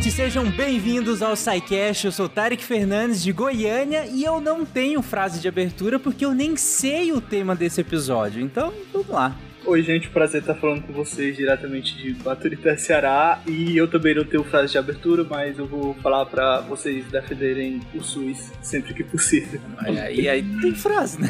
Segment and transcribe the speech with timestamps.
[0.00, 2.06] gente, sejam bem-vindos ao SciCast.
[2.06, 6.32] Eu sou Tarek Fernandes de Goiânia e eu não tenho frase de abertura porque eu
[6.32, 8.40] nem sei o tema desse episódio.
[8.40, 9.36] Então, vamos lá.
[9.66, 13.42] Oi, gente, prazer estar falando com vocês diretamente de Baturité, Ceará.
[13.46, 17.80] E eu também não tenho frase de abertura, mas eu vou falar para vocês defenderem
[17.94, 19.60] o SUS sempre que possível.
[19.86, 21.28] Olha, e aí tem frase, né?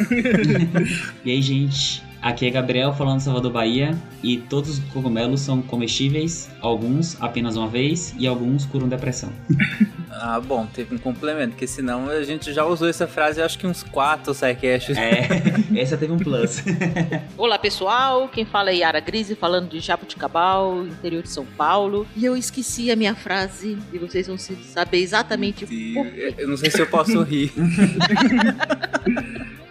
[1.24, 5.62] e aí, gente, Aqui é Gabriel falando de Salvador, Bahia, e todos os cogumelos são
[5.62, 9.32] comestíveis, alguns apenas uma vez e alguns curam depressão.
[10.12, 13.66] ah, bom, teve um complemento, porque senão a gente já usou essa frase acho que
[13.66, 14.98] uns quatro sidecasts.
[14.98, 15.28] É,
[15.80, 16.62] essa teve um plus.
[17.38, 22.22] Olá pessoal, quem fala é Yara Grise, falando de Jabuticabal, interior de São Paulo, e
[22.22, 26.34] eu esqueci a minha frase e vocês vão saber exatamente por quê.
[26.36, 27.50] Eu não sei se eu posso rir.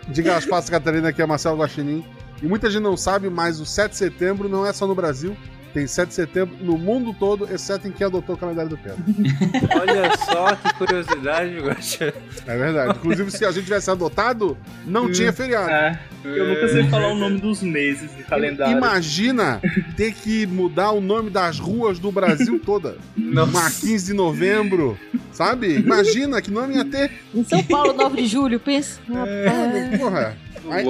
[0.08, 2.04] Diga as passas, Catarina, aqui é Marcelo Guaxinim.
[2.42, 5.36] E muita gente não sabe, mas o 7 de setembro não é só no Brasil.
[5.74, 9.04] Tem 7 de setembro no mundo todo, exceto em quem adotou o calendário do Pedro.
[9.80, 12.14] Olha só que curiosidade, Guaxa.
[12.48, 12.98] É verdade.
[12.98, 15.70] Inclusive, se a gente tivesse adotado, não hum, tinha feriado.
[15.70, 16.00] É.
[16.24, 18.76] Eu nunca sei falar o nome dos meses de calendário.
[18.76, 19.62] Imagina
[19.96, 22.98] ter que mudar o nome das ruas do Brasil toda.
[23.16, 24.98] Uma 15 de novembro,
[25.32, 25.78] sabe?
[25.78, 27.12] Imagina que nome ia ter.
[27.34, 29.00] Em São Paulo, 9 de julho, pensa.
[29.08, 29.98] É.
[29.98, 30.38] Porra.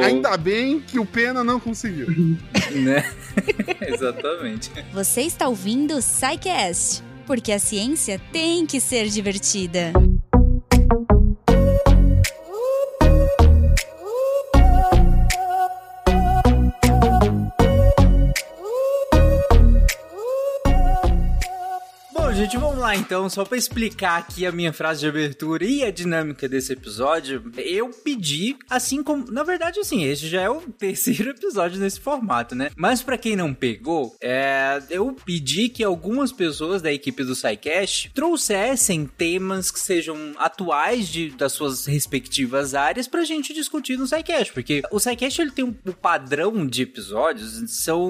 [0.03, 2.07] Ainda bem que o Pena não conseguiu.
[2.71, 3.03] né?
[3.87, 4.71] Exatamente.
[4.93, 6.01] Você está ouvindo o
[7.25, 9.93] porque a ciência tem que ser divertida.
[22.39, 25.91] Gente, vamos lá então, só para explicar aqui a minha frase de abertura e a
[25.91, 27.51] dinâmica desse episódio.
[27.57, 32.55] Eu pedi, assim como, na verdade, assim, esse já é o terceiro episódio nesse formato,
[32.55, 32.71] né?
[32.77, 38.09] Mas para quem não pegou, é, eu pedi que algumas pessoas da equipe do SciCast
[38.13, 44.53] trouxessem temas que sejam atuais de, das suas respectivas áreas pra gente discutir no SciCast,
[44.53, 48.09] porque o SciCast ele tem um, um padrão de episódios são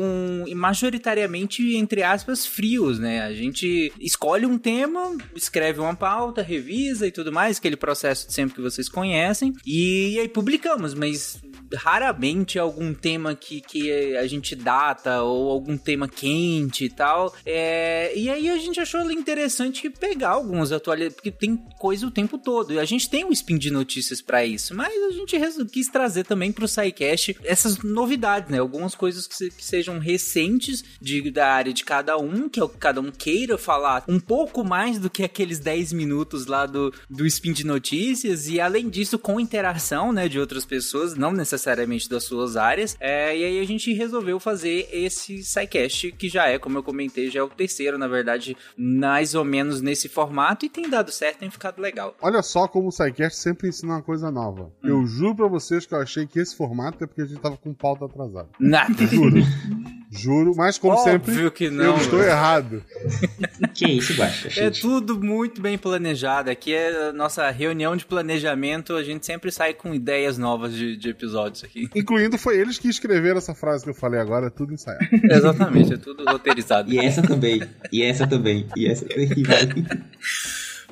[0.55, 3.21] majoritariamente entre aspas frios, né?
[3.21, 8.33] A gente escolhe um tema, escreve uma pauta, revisa e tudo mais, aquele processo de
[8.33, 11.41] sempre que vocês conhecem, e, aí publicamos, mas
[11.75, 17.33] raramente algum tema que, que a gente data ou algum tema quente e tal.
[17.45, 22.37] É, e aí a gente achou interessante pegar alguns atualizados, porque tem coisa o tempo
[22.37, 22.73] todo.
[22.73, 25.37] E a gente tem um spin de notícias para isso, mas a gente
[25.71, 28.59] quis trazer também pro SciCast essas novidades, né?
[28.59, 32.63] Algumas coisas que, se, que sejam recentes de, da área de cada um, que é
[32.63, 36.65] o que cada um queira falar um pouco mais do que aqueles 10 minutos lá
[36.65, 38.47] do, do spin de notícias.
[38.47, 42.95] E além disso, com interação, né, de outras pessoas, não necessariamente necessariamente das suas áreas.
[42.99, 47.29] É, e aí a gente resolveu fazer esse SciCast, que já é, como eu comentei,
[47.29, 51.39] já é o terceiro, na verdade, mais ou menos nesse formato, e tem dado certo,
[51.39, 52.15] tem ficado legal.
[52.21, 54.71] Olha só como o SciCast sempre ensina uma coisa nova.
[54.83, 54.89] Hum.
[54.89, 57.57] Eu juro pra vocês que eu achei que esse formato é porque a gente tava
[57.57, 58.49] com pauta atrasada.
[58.59, 59.05] Nada.
[59.07, 59.39] Juro.
[60.11, 62.83] Juro, mas como Óbvio sempre, que não, eu estou errado.
[63.75, 64.49] que isso, Guaxa?
[64.59, 66.49] É tudo muito bem planejado.
[66.49, 68.95] Aqui é a nossa reunião de planejamento.
[68.95, 71.87] A gente sempre sai com ideias novas de, de episódios aqui.
[71.95, 75.05] Incluindo foi eles que escreveram essa frase que eu falei agora, é tudo ensaiado.
[75.29, 76.91] Exatamente, é tudo roteirizado.
[76.91, 77.61] e essa também,
[77.91, 79.45] e essa também, e essa também.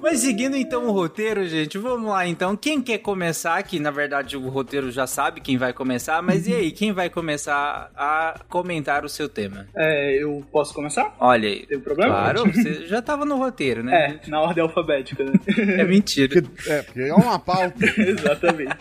[0.01, 2.55] Mas seguindo então o roteiro, gente, vamos lá então.
[2.55, 3.61] Quem quer começar?
[3.63, 7.09] Que na verdade o roteiro já sabe quem vai começar, mas e aí, quem vai
[7.09, 9.67] começar a comentar o seu tema?
[9.75, 11.15] É, eu posso começar?
[11.19, 11.65] Olha aí.
[11.65, 12.13] Tem problema?
[12.13, 14.19] Claro, você já tava no roteiro, né?
[14.23, 15.33] É, na ordem alfabética, né?
[15.77, 16.43] É mentira.
[16.67, 17.85] É, porque é uma pauta.
[17.97, 18.77] Exatamente.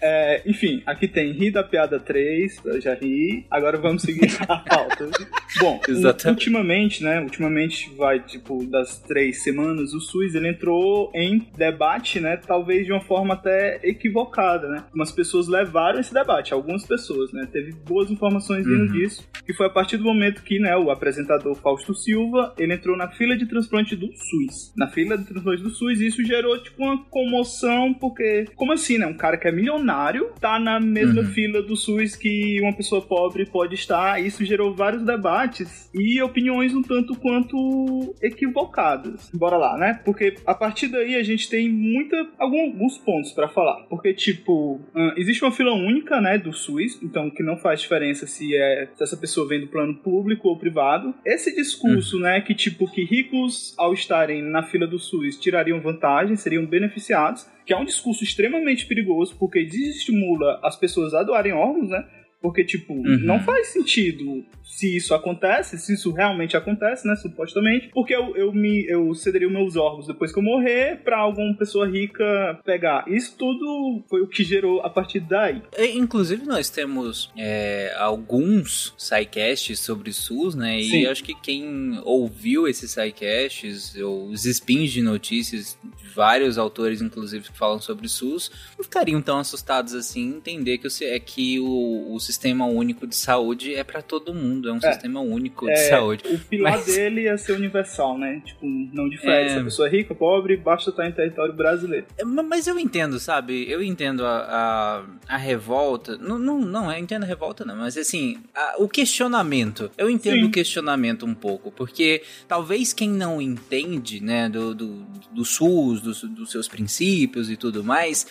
[0.00, 3.44] É, enfim, aqui tem Ri da Piada 3, eu já ri.
[3.50, 5.10] Agora vamos seguir a pauta.
[5.58, 6.28] Bom, Exatamente.
[6.28, 7.20] ultimamente, né?
[7.20, 12.36] Ultimamente vai, tipo, das três semanas, o SUS ele entrou em debate, né?
[12.36, 14.84] Talvez de uma forma até equivocada, né?
[14.94, 17.48] Umas pessoas levaram esse debate, algumas pessoas, né?
[17.50, 18.92] Teve boas informações vindo uhum.
[18.92, 22.96] disso, que foi a partir do momento que, né, o apresentador Fausto Silva, ele entrou
[22.96, 24.72] na fila de transplante do SUS.
[24.76, 28.98] Na fila de transplante do SUS, e isso gerou, tipo, uma comoção, porque, como assim,
[28.98, 29.06] né?
[29.06, 31.28] Um cara que é milionário tá na mesma uhum.
[31.28, 34.20] fila do SUS que uma pessoa pobre pode estar.
[34.20, 39.30] Isso gerou vários debates e opiniões um tanto quanto equivocadas.
[39.32, 40.01] Bora lá, né?
[40.04, 43.84] Porque a partir daí a gente tem muita alguns pontos para falar.
[43.88, 44.80] Porque, tipo,
[45.16, 49.02] existe uma fila única, né, do SUS, então que não faz diferença se é se
[49.02, 51.14] essa pessoa vem do plano público ou privado.
[51.24, 52.20] Esse discurso, hum.
[52.20, 57.46] né, que tipo que ricos ao estarem na fila do SUS tirariam vantagem, seriam beneficiados,
[57.64, 62.04] que é um discurso extremamente perigoso porque desestimula as pessoas a doarem órgãos, né?
[62.42, 63.20] Porque, tipo, uhum.
[63.20, 68.52] não faz sentido se isso acontece, se isso realmente acontece, né, supostamente, porque eu, eu
[68.52, 73.04] me eu cederia os meus órgãos depois que eu morrer para alguma pessoa rica pegar.
[73.06, 75.62] Isso tudo foi o que gerou a partir daí.
[75.94, 81.02] Inclusive nós temos é, alguns sidecasts sobre SUS, né, Sim.
[81.02, 87.50] e acho que quem ouviu esses sidecasts, os spins de notícias de vários autores, inclusive,
[87.50, 92.14] que falam sobre SUS, não ficariam tão assustados assim, entender que, o, é que o,
[92.14, 95.72] o sistema único de saúde é para todo mundo, é um é, sistema único de
[95.72, 96.24] é, saúde.
[96.26, 96.86] O pilar Mas...
[96.94, 98.42] dele é ser universal, né?
[98.44, 99.48] Tipo, não difere é...
[99.50, 102.06] se a pessoa é rica, pobre, basta estar em território brasileiro.
[102.18, 103.70] É, mas eu entendo, sabe?
[103.70, 106.16] Eu entendo a, a, a revolta.
[106.16, 109.90] Não, não, não, eu entendo a revolta, não, mas assim, a, o questionamento.
[109.96, 110.44] Eu entendo Sim.
[110.44, 116.22] o questionamento um pouco, porque talvez quem não entende, né, do, do, do SUS, dos,
[116.22, 118.26] dos seus princípios e tudo mais,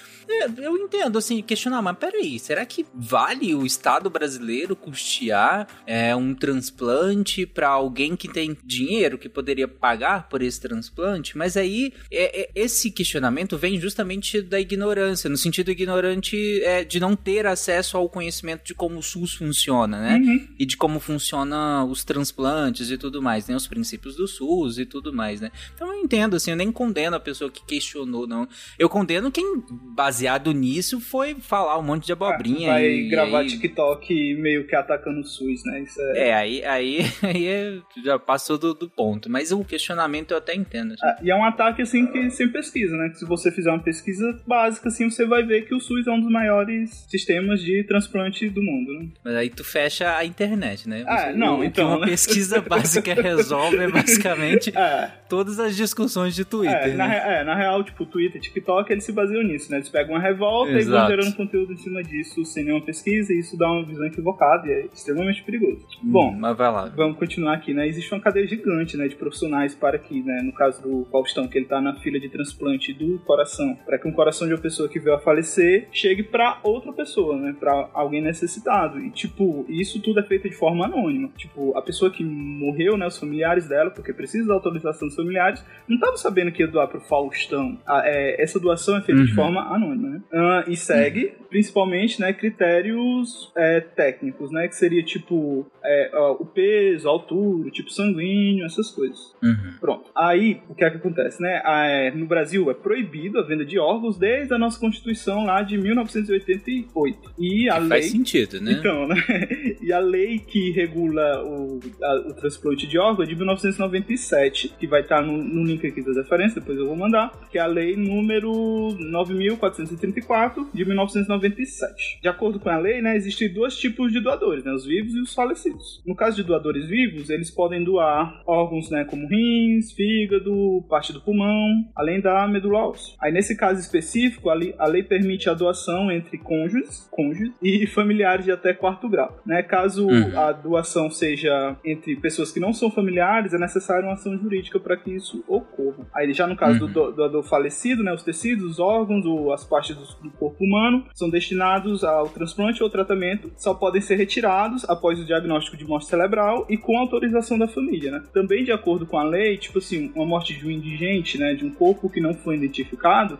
[0.58, 6.34] eu entendo, assim, questionar, mas peraí, será que vale o Estado brasileiro custear é, um
[6.34, 11.38] transplante para alguém que tem dinheiro que poderia pagar por esse transplante?
[11.38, 17.00] Mas aí, é, é, esse questionamento vem justamente da ignorância, no sentido ignorante é, de
[17.00, 20.18] não ter acesso ao conhecimento de como o SUS funciona, né?
[20.18, 20.48] Uhum.
[20.60, 23.56] E de como funciona os transplantes e tudo mais, né?
[23.56, 25.52] Os princípios do SUS e tudo mais, né?
[25.74, 28.48] Então eu entendo, assim, eu nem condeno a pessoa que questionou, não.
[28.78, 32.70] Eu condeno quem baseado nisso foi falar um monte de abobrinha.
[32.70, 33.50] vai e, gravar e aí...
[33.82, 35.82] TikTok meio que atacando o SUS, né?
[35.82, 36.30] Isso é...
[36.30, 39.30] é, aí, aí, aí é, já passou do, do, ponto.
[39.30, 40.94] Mas o questionamento eu até entendo.
[40.94, 41.06] Assim.
[41.06, 43.10] Ah, e é um ataque, assim, que sem pesquisa, né?
[43.10, 46.12] Que se você fizer uma pesquisa básica, assim, você vai ver que o SUS é
[46.12, 49.08] um dos maiores sistemas de transplante do mundo, né?
[49.24, 51.04] Mas aí tu fecha a internet, né?
[51.08, 51.88] Ah, não, o então...
[51.88, 52.12] Que uma né?
[52.12, 55.12] pesquisa básica resolve é basicamente é.
[55.28, 56.96] todas as discussões de Twitter, é, né?
[56.96, 59.78] na, é, na real, tipo, Twitter, TikTok, eles se baseiam nisso, né?
[59.78, 60.90] Eles pegam uma revolta Exato.
[60.90, 64.06] e vão gerando conteúdo em cima disso sem nenhuma pesquisa, e isso dá uma visão
[64.06, 65.86] equivocada e é extremamente perigoso.
[66.04, 66.92] Hum, Bom, mas vai lá.
[66.96, 67.88] vamos continuar aqui, né?
[67.88, 71.58] Existe uma cadeia gigante, né, de profissionais para que, né, no caso do Faustão, que
[71.58, 74.90] ele tá na fila de transplante do coração, para que um coração de uma pessoa
[74.90, 79.00] que veio a falecer chegue para outra pessoa, né, para alguém necessitado.
[79.00, 81.30] E tipo, isso tudo é feito de forma anônima.
[81.38, 85.64] Tipo, a pessoa que morreu, né, os familiares dela, porque precisa da autorização dos familiares,
[85.88, 87.78] não estavam sabendo que ia doar pro Faustão.
[87.86, 89.28] A, é, essa doação é feita uhum.
[89.28, 90.22] de forma anônima, né?
[90.32, 91.46] Uh, e segue, uhum.
[91.50, 94.68] principalmente, né, critérios é, técnicos, né?
[94.68, 96.10] Que seria tipo é,
[96.40, 99.36] o peso, a altura, o tipo sanguíneo, essas coisas.
[99.42, 99.74] Uhum.
[99.80, 100.10] Pronto.
[100.16, 101.62] Aí, o que é que acontece, né?
[101.64, 105.78] É, no Brasil é proibido a venda de órgãos desde a nossa Constituição lá de
[105.78, 107.34] 1988.
[107.38, 107.90] E a que lei...
[107.90, 108.72] Faz sentido, né?
[108.74, 109.16] Então, né?
[109.82, 114.88] E a lei que regula o, a, o transplante de órgãos é de 1997, que
[114.88, 117.66] vai estar no, no link aqui das referências, depois eu vou mandar, que é a
[117.66, 118.52] lei número
[119.00, 122.20] 9434 de 1997.
[122.22, 123.18] De acordo com a lei, né,
[123.50, 126.02] dois tipos de doadores, né, os vivos e os falecidos.
[126.06, 131.22] No caso de doadores vivos, eles podem doar órgãos, né, como rins, fígado, parte do
[131.22, 133.16] pulmão, além da medula óssea.
[133.22, 137.86] Aí nesse caso específico, a lei, a lei permite a doação entre cônjuges, cônjuges e
[137.88, 139.42] familiares de até quarto grau.
[139.46, 139.64] Né?
[139.64, 140.40] Caso uhum.
[140.40, 144.98] a doação seja entre pessoas que não são familiares, é necessário uma ação jurídica para
[144.98, 146.08] que isso ocorra.
[146.16, 146.92] Aí já no caso uhum.
[146.92, 152.04] do doador falecido, né, os tecidos, os órgãos, as partes do corpo humano são destinados
[152.04, 156.78] ao transplante ou tratamento, só podem ser retirados após o diagnóstico de morte cerebral e
[156.78, 158.24] com autorização da família, né?
[158.34, 161.66] Também de acordo com a lei, tipo assim, uma morte de um indigente, né, de
[161.66, 163.38] um corpo que não foi identificado,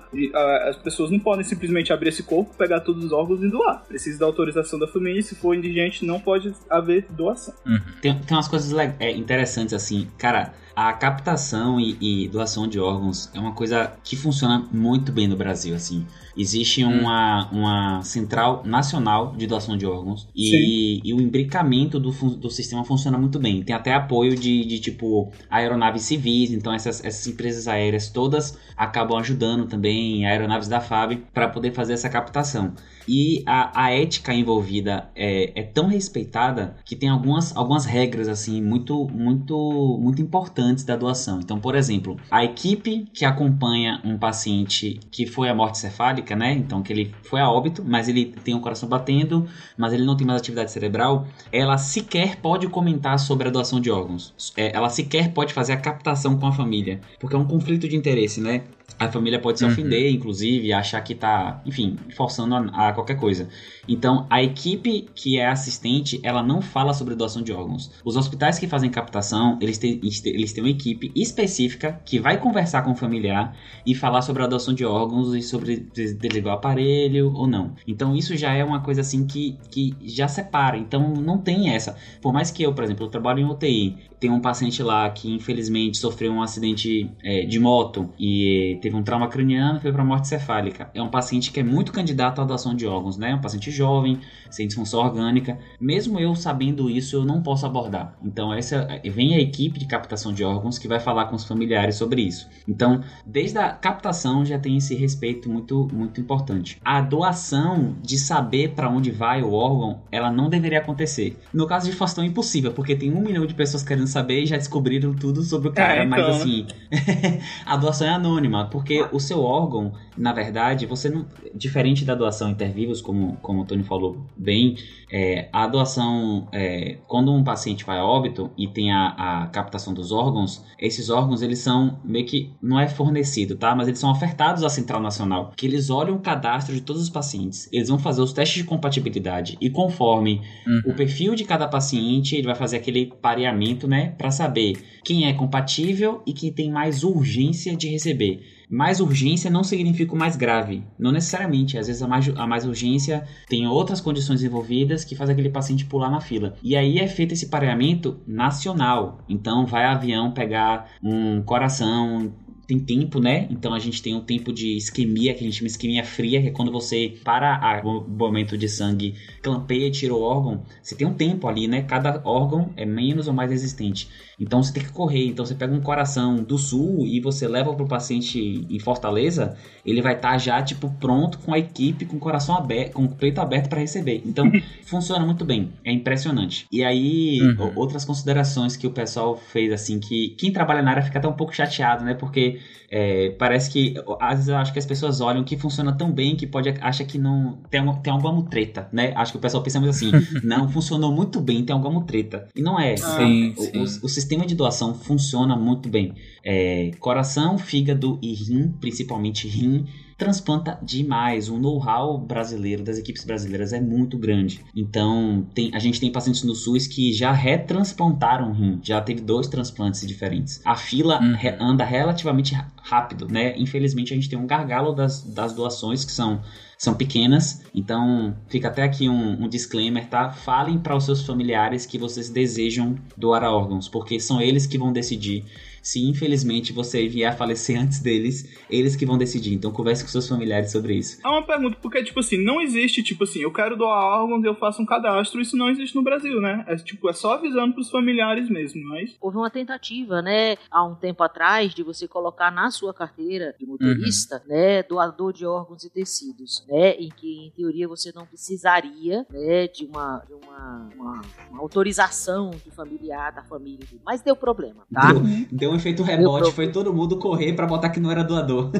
[0.68, 3.84] as pessoas não podem simplesmente abrir esse corpo, pegar todos os órgãos e doar.
[3.88, 7.54] Precisa da autorização da família e se for indigente não pode haver doação.
[7.66, 7.80] Uhum.
[8.02, 13.30] Tem, tem umas coisas é, interessantes assim, cara, a captação e, e, doação de órgãos
[13.34, 16.06] é uma coisa que funciona muito bem no Brasil, assim.
[16.36, 17.02] Existe hum.
[17.02, 22.84] uma, uma central nacional de doação de órgãos e, e, o imbricamento do, do sistema
[22.84, 23.64] funciona muito bem.
[23.64, 29.18] Tem até apoio de, de tipo aeronaves civis, então essas, essas empresas aéreas todas acabam
[29.18, 32.74] ajudando também aeronaves da FAB para poder fazer essa captação.
[33.08, 38.62] E a, a ética envolvida é, é tão respeitada que tem algumas, algumas regras assim
[38.62, 41.40] muito, muito, muito importantes da doação.
[41.40, 46.54] Então, por exemplo, a equipe que acompanha um paciente que foi à morte cefálica, né?
[46.54, 50.16] Então, que ele foi a óbito, mas ele tem o coração batendo, mas ele não
[50.16, 54.34] tem mais atividade cerebral, ela sequer pode comentar sobre a doação de órgãos.
[54.56, 57.96] É, ela sequer pode fazer a captação com a família, porque é um conflito de
[57.96, 58.64] interesse, né?
[59.00, 59.72] A família pode se uhum.
[59.72, 63.48] ofender, inclusive, achar que tá, enfim, forçando a, a, qualquer coisa.
[63.88, 67.92] Então, a equipe que é assistente, ela não fala sobre doação de órgãos.
[68.06, 72.84] Os hospitais que fazem captação, eles têm, eles têm uma equipe específica que vai conversar
[72.84, 73.56] com o familiar
[73.86, 77.74] e falar sobre a doação de órgãos e sobre desligar o aparelho ou não.
[77.88, 80.78] Então, isso já é uma coisa assim que, que já separa.
[80.78, 81.96] Então, não tem essa.
[82.22, 85.34] Por mais que eu, por exemplo, eu trabalho em UTI, tem um paciente lá que
[85.34, 90.06] infelizmente sofreu um acidente é, de moto e teve um trauma craniano e foi para
[90.06, 90.92] morte cefálica.
[90.94, 93.32] É um paciente que é muito candidato à doação de órgãos, né?
[93.32, 94.20] É um paciente jovem,
[94.52, 95.58] sem disfunção orgânica.
[95.80, 98.16] Mesmo eu sabendo isso, eu não posso abordar.
[98.24, 101.96] Então, essa vem a equipe de captação de órgãos que vai falar com os familiares
[101.96, 102.48] sobre isso.
[102.68, 106.80] Então, desde a captação já tem esse respeito muito, muito importante.
[106.86, 111.40] A doação de saber para onde vai o órgão, ela não deveria acontecer.
[111.52, 114.46] No caso de Faustão, é impossível, porque tem um milhão de pessoas querendo saber e
[114.46, 116.02] já descobriram tudo sobre o cara.
[116.02, 116.10] É, então...
[116.10, 116.68] Mas assim,
[117.66, 121.26] a doação é anônima, porque o seu órgão, na verdade, você não.
[121.54, 124.78] Diferente da doação intervivos, como, como o Tony falou bem,
[125.12, 129.08] é, a doação, é, quando um paciente vai a óbito e tem a,
[129.44, 133.76] a, captação dos órgãos, esses órgãos eles são meio que não é fornecido, tá?
[133.76, 137.10] Mas eles são ofertados à Central Nacional, que eles olham o cadastro de todos os
[137.10, 140.92] pacientes, eles vão fazer os testes de compatibilidade e conforme uhum.
[140.92, 144.01] o perfil de cada paciente, ele vai fazer aquele pareamento, né?
[144.08, 148.42] Para saber quem é compatível e quem tem mais urgência de receber.
[148.70, 150.84] Mais urgência não significa mais grave.
[150.98, 151.78] Não necessariamente.
[151.78, 155.86] Às vezes a mais, a mais urgência tem outras condições envolvidas que faz aquele paciente
[155.86, 156.56] pular na fila.
[156.64, 159.20] E aí é feito esse pareamento nacional.
[159.28, 162.34] Então vai avião pegar um coração
[162.72, 163.48] tem tempo, né?
[163.50, 166.48] Então a gente tem um tempo de isquemia, que a gente chama isquemia fria, que
[166.48, 170.64] é quando você para o momento de sangue, clampeia e tira o órgão.
[170.82, 171.82] Você tem um tempo ali, né?
[171.82, 174.08] Cada órgão é menos ou mais resistente.
[174.42, 175.28] Então você tem que correr.
[175.28, 179.56] Então você pega um coração do sul e você leva para o paciente em Fortaleza,
[179.86, 183.04] ele vai estar tá já tipo pronto com a equipe, com o coração aberto, com
[183.04, 184.24] o peito aberto para receber.
[184.26, 184.52] Então
[184.86, 186.66] funciona muito bem, é impressionante.
[186.72, 187.74] E aí uhum.
[187.76, 191.34] outras considerações que o pessoal fez assim que quem trabalha na área fica até um
[191.34, 192.16] pouco chateado, né?
[192.16, 192.60] Porque
[192.94, 196.36] é, parece que às vezes eu acho que as pessoas olham que funciona tão bem
[196.36, 199.14] que pode acha que não tem, tem alguma treta, né?
[199.16, 200.12] Acho que o pessoal pensa muito assim,
[200.44, 202.50] não funcionou muito bem, tem alguma treta.
[202.54, 202.98] E não é.
[202.98, 203.80] Sim, o, sim.
[203.80, 206.14] O, o, sistema de doação funciona muito bem.
[206.44, 209.86] É, coração, fígado e rim, principalmente rim,
[210.18, 211.50] transplanta demais.
[211.50, 214.62] O know-how brasileiro, das equipes brasileiras, é muito grande.
[214.76, 219.48] Então, tem, a gente tem pacientes no SUS que já retransplantaram rim, já teve dois
[219.48, 220.62] transplantes diferentes.
[220.64, 221.36] A fila uhum.
[221.36, 223.58] re, anda relativamente rápido, né?
[223.58, 226.42] Infelizmente, a gente tem um gargalo das, das doações que são
[226.82, 230.32] são pequenas, então fica até aqui um, um disclaimer, tá?
[230.32, 234.92] Falem para os seus familiares que vocês desejam doar órgãos, porque são eles que vão
[234.92, 235.46] decidir
[235.82, 239.54] se infelizmente você vier a falecer antes deles, eles que vão decidir.
[239.54, 241.20] Então converse com seus familiares sobre isso.
[241.24, 244.48] É uma pergunta, porque, tipo assim, não existe, tipo assim, eu quero doar órgãos e
[244.48, 246.64] eu faço um cadastro, isso não existe no Brasil, né?
[246.68, 249.16] É tipo, é só avisando pros familiares mesmo, mas.
[249.20, 253.66] Houve uma tentativa, né, há um tempo atrás, de você colocar na sua carteira de
[253.66, 254.56] motorista, uhum.
[254.56, 256.92] né, doador de órgãos e tecidos, né?
[256.92, 262.52] Em que, em teoria, você não precisaria, né, de uma, de uma, uma, uma autorização
[262.52, 263.86] de familiar da família.
[264.06, 265.14] Mas deu problema, tá?
[265.14, 268.72] Deu, deu um efeito rebote, foi todo mundo correr para botar que não era doador.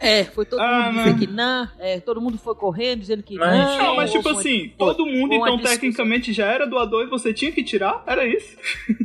[0.00, 3.36] É, foi todo ah, mundo dizer que não, é, todo mundo foi correndo dizendo que
[3.36, 3.78] não.
[3.78, 7.62] Não, mas tipo assim, todo mundo então tecnicamente já era doador e você tinha que
[7.62, 8.02] tirar?
[8.06, 8.56] Era isso?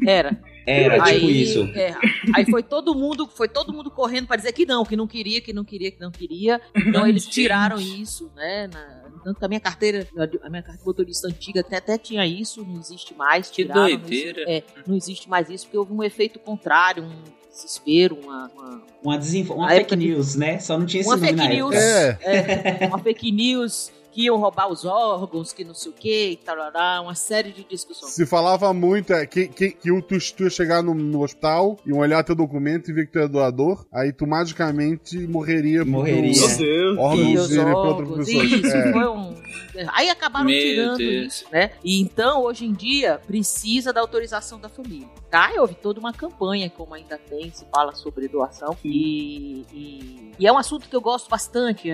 [0.06, 0.38] Era.
[0.70, 1.64] Era, tipo aí, tipo isso.
[1.74, 1.96] É,
[2.36, 5.42] aí foi todo mundo, foi todo mundo correndo para dizer que não, que não queria,
[5.42, 6.62] que não queria, que não queria.
[6.76, 8.70] Então eles tiraram isso, né?
[8.72, 10.08] Na, tanto que a minha carteira,
[10.42, 13.50] a minha carteira motorista antiga até, até tinha isso, não existe mais.
[13.50, 14.44] Que tiraram, doideira.
[14.46, 18.52] Não, é, não existe mais isso, porque houve um efeito contrário, um desespero, uma.
[18.56, 20.60] Uma, uma, desinfo uma fake news, né?
[20.60, 22.20] Só não tinha esse uma nome fake news, é.
[22.22, 26.36] É, Uma fake news que iam roubar os órgãos, que não sei o que, e
[26.38, 26.58] tal,
[27.04, 28.12] uma série de discussões.
[28.12, 31.94] Se falava muito é, que, que, que tu, tu ia chegar no, no hospital, e
[31.94, 35.86] olhar teu documento e ver que tu é doador, aí tu magicamente morreria.
[35.86, 36.34] Morreria.
[36.48, 36.98] Meu Deus.
[36.98, 38.44] Órgãos pra outra pessoa.
[38.44, 38.92] Isso, é.
[38.92, 39.36] foi um...
[39.94, 41.34] Aí acabaram Meu tirando Deus.
[41.34, 41.72] isso, né?
[41.84, 45.08] E então, hoje em dia, precisa da autorização da família.
[45.30, 45.54] Tá?
[45.54, 48.76] E houve toda uma campanha, como ainda tem, se fala sobre doação.
[48.84, 51.90] E, e, e, é um assunto que eu gosto bastante.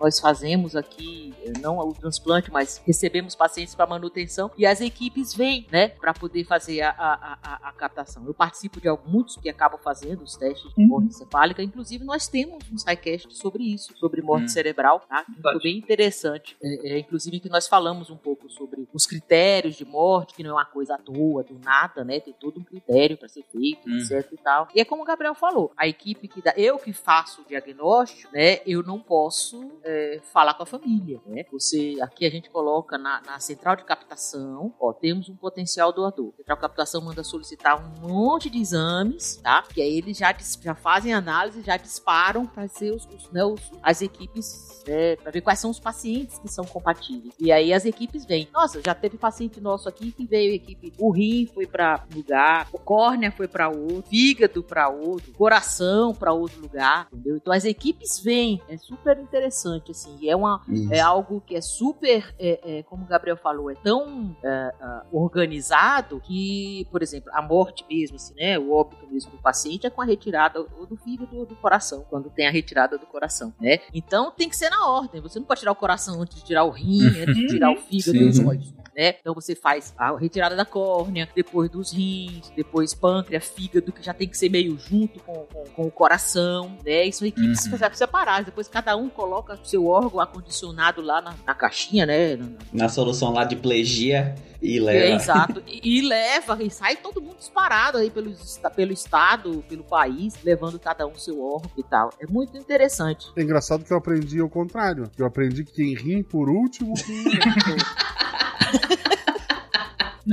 [0.00, 5.34] Nós fazemos aqui, eh, não o transplante, mas recebemos pacientes para manutenção e as equipes
[5.34, 8.24] vêm, né, para poder fazer a, a, a, a, captação.
[8.26, 11.10] Eu participo de muitos que acabam fazendo os testes de morte uhum.
[11.10, 14.48] encefálica, inclusive nós temos um sidecast sobre isso, sobre morte uhum.
[14.48, 15.24] cerebral, tá?
[15.24, 16.56] Ficou bem interessante.
[16.62, 20.50] É, é, inclusive que nós falamos um pouco sobre os critérios de morte, que não
[20.50, 22.20] é uma coisa à toa, do nada, né?
[22.20, 23.98] Tem todo um critério para ser feito, uhum.
[23.98, 24.68] etc e tal.
[24.74, 28.32] E é como o Gabriel falou, a equipe que dá, eu que faço o diagnóstico,
[28.32, 28.60] né?
[28.66, 31.44] Eu não posso é, falar com a família, né?
[31.50, 36.32] Você, aqui a gente coloca na, na central de captação, ó, temos um potencial doador.
[36.34, 39.62] A central de captação manda solicitar um monte de exames, tá?
[39.62, 43.60] Que aí eles já, já fazem análise, já disparam para ser os, os, né, os,
[43.82, 47.34] as equipes, né, para ver quais são os pacientes que são compatíveis.
[47.38, 48.48] E aí as equipes vêm.
[48.52, 52.78] Nossa, já teve paciente nosso aqui que veio equipe, o rim foi para lugar, o
[52.78, 57.36] córnea foi para outro, fígado para outro, coração para outro lugar, entendeu?
[57.36, 61.60] Então as equipes vêm, é super interessante assim, e é uma é algo que é
[61.60, 67.30] super, é, é, como o Gabriel falou, é tão é, é, organizado que, por exemplo,
[67.32, 70.86] a morte mesmo, assim, né, o óbito mesmo do paciente é com a retirada ou
[70.86, 73.78] do fígado ou do coração, quando tem a retirada do coração, né?
[73.92, 75.20] Então tem que ser na ordem.
[75.20, 77.76] Você não pode tirar o coração antes de tirar o rim, antes de tirar o
[77.76, 78.72] fígado e os olhos.
[78.94, 79.14] Né?
[79.20, 84.12] Então você faz a retirada da córnea, depois dos rins, depois pâncreas, fígado, que já
[84.12, 87.04] tem que ser meio junto com, com, com o coração, né?
[87.04, 87.78] Isso são equipes uhum.
[87.94, 88.46] separadas.
[88.46, 92.36] Depois cada um coloca seu órgão acondicionado lá na, na caixinha, né?
[92.36, 94.34] Na, na solução lá de plegia.
[94.62, 95.06] E leva.
[95.06, 95.62] É, exato.
[95.70, 98.34] E, e, leva, e sai todo mundo disparado aí pelo,
[98.76, 102.10] pelo estado, pelo país, levando cada um seu órgão e tal.
[102.20, 103.30] É muito interessante.
[103.36, 105.10] É engraçado que eu aprendi ao contrário.
[105.16, 106.92] Eu aprendi que quem ri por último.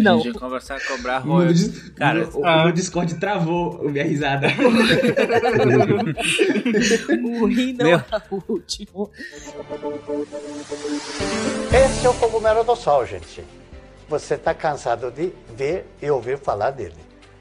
[0.03, 0.15] Não.
[0.15, 1.89] A gente ia conversar cobrar royalties.
[1.89, 2.65] Cara, o, ah.
[2.65, 4.47] o, Discord travou a minha risada.
[7.09, 7.97] o rim não Meu.
[7.97, 9.11] é o último.
[11.73, 13.43] Esse é o cogumelo do sol, gente
[14.07, 16.95] você está cansado de ver e ouvir falar dele.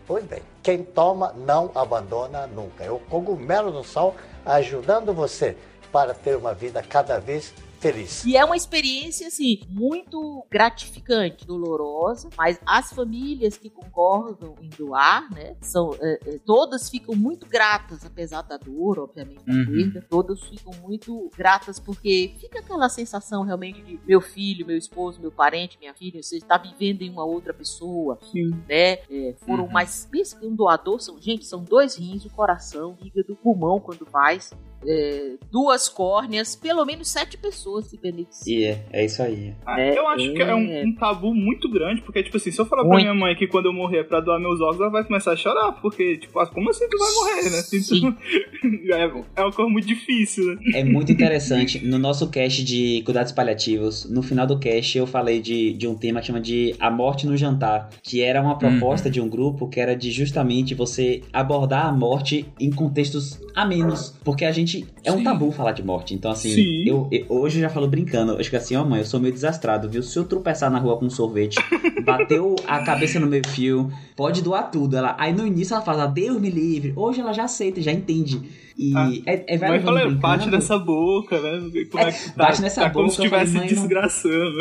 [0.07, 2.85] Pois bem, quem toma não abandona nunca.
[2.85, 5.57] É o cogumelo do sol ajudando você
[5.93, 8.25] para ter uma vida cada vez feliz.
[8.25, 15.33] E é uma experiência, assim, muito gratificante, dolorosa, mas as famílias que concordam em doar,
[15.33, 19.67] né, são, é, é, todas ficam muito gratas, apesar da dor, obviamente, da uhum.
[19.67, 25.21] perda, todas ficam muito gratas porque fica aquela sensação realmente de meu filho, meu esposo,
[25.21, 28.51] meu parente, minha filha, você está vivendo em uma outra pessoa, Sim.
[28.69, 29.73] né, é, foram uhum.
[29.73, 33.37] mais, pensa que um doador são, gente, são dois rins, o coração, o fígado, o
[33.37, 34.53] pulmão quando faz,
[34.87, 38.59] é, duas córneas, pelo menos sete pessoas se beneficiam.
[38.59, 39.53] E é, é isso aí.
[39.67, 40.85] Ah, é, eu acho que é um, é.
[40.85, 42.95] um, tabu muito grande, porque, tipo assim, se eu falar muito.
[42.95, 45.33] pra minha mãe que quando eu morrer é pra doar meus órgãos, ela vai começar
[45.33, 47.63] a chorar, porque, tipo, ah, como assim tu vai morrer, né?
[47.73, 48.17] Então,
[49.37, 50.57] é, é uma coisa muito difícil, né?
[50.75, 51.85] É muito interessante.
[51.85, 55.95] No nosso cast de cuidados paliativos, no final do cast eu falei de, de um
[55.95, 59.13] tema que chama de A Morte no Jantar, que era uma proposta uhum.
[59.13, 64.15] de um grupo que era de justamente você abordar a morte em contextos a menos,
[64.23, 64.95] porque a gente gente.
[65.05, 66.15] É um tabu falar de morte.
[66.15, 68.33] Então, assim, eu, eu, hoje eu já falo brincando.
[68.33, 70.03] Eu acho assim, ó, oh, mãe, eu sou meio desastrado, viu?
[70.03, 71.57] Se eu tropeçar na rua com um sorvete,
[72.05, 74.97] bateu a cabeça no meu fio, pode doar tudo.
[74.97, 76.93] Ela, aí no início ela fala, Deus me livre.
[76.97, 78.66] Hoje ela já aceita, já entende.
[78.79, 79.83] E ah, é, é velho.
[79.83, 81.71] Mas bate nessa boca, né?
[81.91, 82.99] Como é, é que tá, bate nessa tá boca.
[82.99, 84.59] Como se estivesse desgraçando.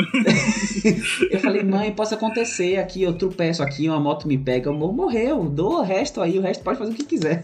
[1.30, 5.44] eu falei, mãe, posso acontecer aqui, eu tropeço aqui, uma moto me pega, eu morreu,
[5.50, 7.44] dou o resto aí, o resto pode fazer o que quiser.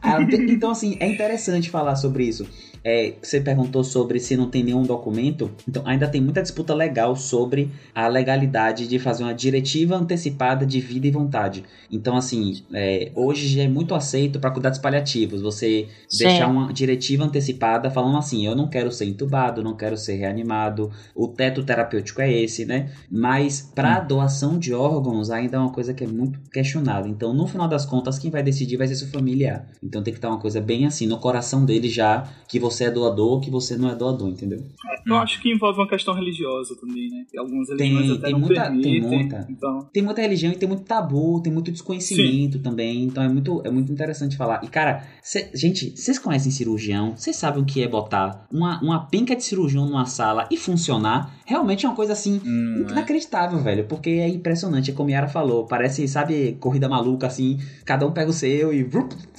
[0.48, 2.46] então, assim, é interessante falar sobre isso
[2.84, 7.16] é, você perguntou sobre se não tem nenhum documento, então ainda tem muita disputa legal
[7.16, 11.64] sobre a legalidade de fazer uma diretiva antecipada de vida e vontade.
[11.90, 16.24] Então, assim, é, hoje já é muito aceito para cuidados paliativos, você Sim.
[16.24, 20.90] deixar uma diretiva antecipada falando assim: eu não quero ser entubado, não quero ser reanimado,
[21.14, 22.90] o teto terapêutico é esse, né?
[23.10, 27.08] Mas para doação de órgãos ainda é uma coisa que é muito questionada.
[27.08, 29.66] Então, no final das contas, quem vai decidir vai ser seu familiar.
[29.82, 32.84] Então tem que estar uma coisa bem assim, no coração dele já, que você você
[32.84, 34.62] é doador ou que você não é doador, entendeu?
[35.06, 35.18] eu hum.
[35.18, 37.24] acho que envolve uma questão religiosa também, né?
[37.38, 39.88] algumas religiões tem, até tem não muita, permitem, tem muita, então...
[39.92, 42.62] tem muita religião e tem muito tabu, tem muito desconhecimento Sim.
[42.62, 44.62] também, então é muito, é muito interessante falar.
[44.62, 47.16] E cara, cê, gente, vocês conhecem cirurgião?
[47.16, 51.38] Vocês sabem o que é botar uma, uma penca de cirurgião numa sala e funcionar?
[51.46, 53.62] Realmente é uma coisa assim hum, inacreditável, é.
[53.62, 58.06] velho, porque é impressionante, é como a Yara falou, parece, sabe, corrida maluca assim, cada
[58.06, 58.88] um pega o seu e,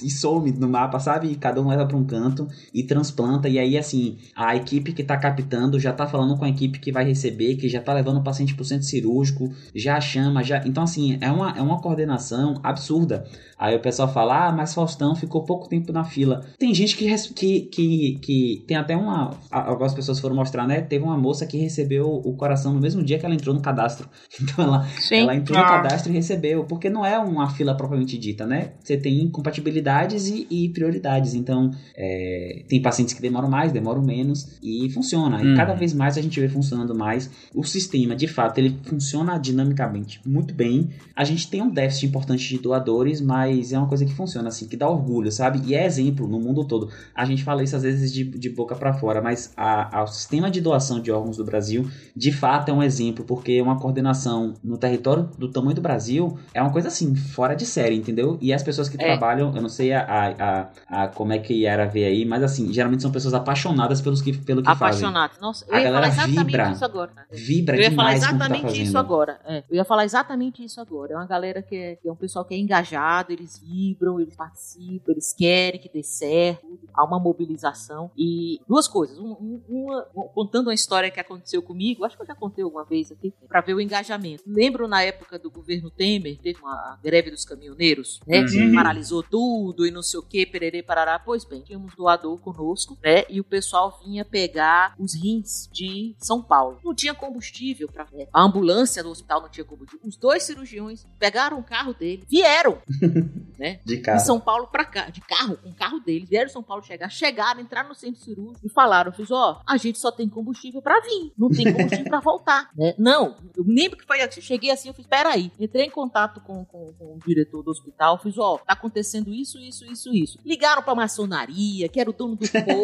[0.02, 1.28] e some no mapa, sabe?
[1.28, 4.92] E cada um leva para um canto e transplanta transplanta, e aí, assim, a equipe
[4.92, 7.92] que tá captando já tá falando com a equipe que vai receber, que já tá
[7.92, 10.62] levando o paciente pro centro cirúrgico, já chama, já.
[10.66, 13.24] Então, assim, é uma, é uma coordenação absurda.
[13.60, 16.42] Aí o pessoal fala, ah, mas Faustão ficou pouco tempo na fila.
[16.58, 19.38] Tem gente que, que, que, que tem até uma.
[19.50, 20.80] Algumas pessoas foram mostrar, né?
[20.80, 24.08] Teve uma moça que recebeu o coração no mesmo dia que ela entrou no cadastro.
[24.40, 25.62] Então ela, ela entrou ah.
[25.62, 26.64] no cadastro e recebeu.
[26.64, 28.72] Porque não é uma fila propriamente dita, né?
[28.82, 31.34] Você tem incompatibilidades e, e prioridades.
[31.34, 34.58] Então, é, tem pacientes que demoram mais, demoram menos.
[34.62, 35.38] E funciona.
[35.38, 35.52] Hum.
[35.52, 37.30] E cada vez mais a gente vê funcionando mais.
[37.54, 40.90] O sistema, de fato, ele funciona dinamicamente muito bem.
[41.14, 44.66] A gente tem um déficit importante de doadores, mas é uma coisa que funciona, assim,
[44.66, 45.60] que dá orgulho, sabe?
[45.66, 46.88] E é exemplo no mundo todo.
[47.14, 50.06] A gente fala isso às vezes de, de boca para fora, mas a, a, o
[50.06, 54.54] sistema de doação de órgãos do Brasil, de fato, é um exemplo, porque uma coordenação
[54.62, 58.38] no território do tamanho do Brasil é uma coisa assim, fora de série, entendeu?
[58.40, 59.04] E as pessoas que é.
[59.04, 62.72] trabalham, eu não sei a, a, a, como é que era ver aí, mas assim,
[62.72, 65.36] geralmente são pessoas apaixonadas pelos que, pelo que apaixonadas.
[65.36, 65.42] fazem.
[65.42, 67.12] Nossa, eu a ia falar exatamente vibra, isso agora.
[67.30, 69.40] Vibra eu ia falar tá exatamente tá isso agora.
[69.44, 71.12] É, eu ia falar exatamente isso agora.
[71.12, 74.34] É uma galera que é, que é um pessoal que é engajado, eles vibram, eles
[74.34, 78.10] participam, eles querem que dê certo, há uma mobilização.
[78.16, 79.18] E duas coisas.
[79.18, 79.36] Uma,
[79.68, 80.02] uma,
[80.34, 83.60] contando uma história que aconteceu comigo, acho que eu já contei alguma vez aqui, para
[83.60, 84.42] ver o engajamento.
[84.46, 88.44] Lembro na época do governo Temer, teve uma greve dos caminhoneiros, né?
[88.44, 88.74] Que uhum.
[88.74, 91.18] paralisou tudo e não sei o que, pererê, parará.
[91.18, 93.24] Pois bem, tínhamos doador conosco, né?
[93.28, 96.78] E o pessoal vinha pegar os rins de São Paulo.
[96.84, 98.26] Não tinha combustível para né?
[98.32, 100.06] A ambulância do hospital não tinha combustível.
[100.06, 102.78] Os dois cirurgiões pegaram o carro dele, vieram
[103.58, 103.78] né?
[103.84, 104.18] De carro.
[104.18, 106.28] De São Paulo para cá, de carro, com o carro deles.
[106.28, 109.76] Vieram de São Paulo chegar, chegaram, entraram no centro cirúrgico e falaram, fiz, ó, a
[109.76, 112.94] gente só tem combustível para vir, não tem combustível para voltar, né?
[113.00, 116.64] Não, eu lembro que foi assim, cheguei assim, eu fiz, peraí, entrei em contato com,
[116.64, 120.38] com, com o diretor do hospital, fiz, ó, tá acontecendo isso, isso, isso, isso.
[120.44, 122.54] Ligaram pra maçonaria, que era o dono do posto,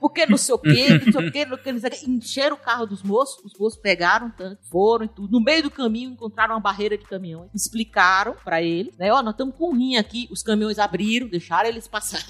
[0.00, 2.58] porque não sei o quê, não sei o quê, não sei o quê, encheram o
[2.58, 5.30] carro dos moços, os moços pegaram tanto, foram e tudo.
[5.30, 9.34] No meio do caminho encontraram uma barreira de caminhões, explicaram para ele, né, ó, nós
[9.34, 12.26] estamos com um rim aqui, os caminhões abriram, deixaram eles passarem.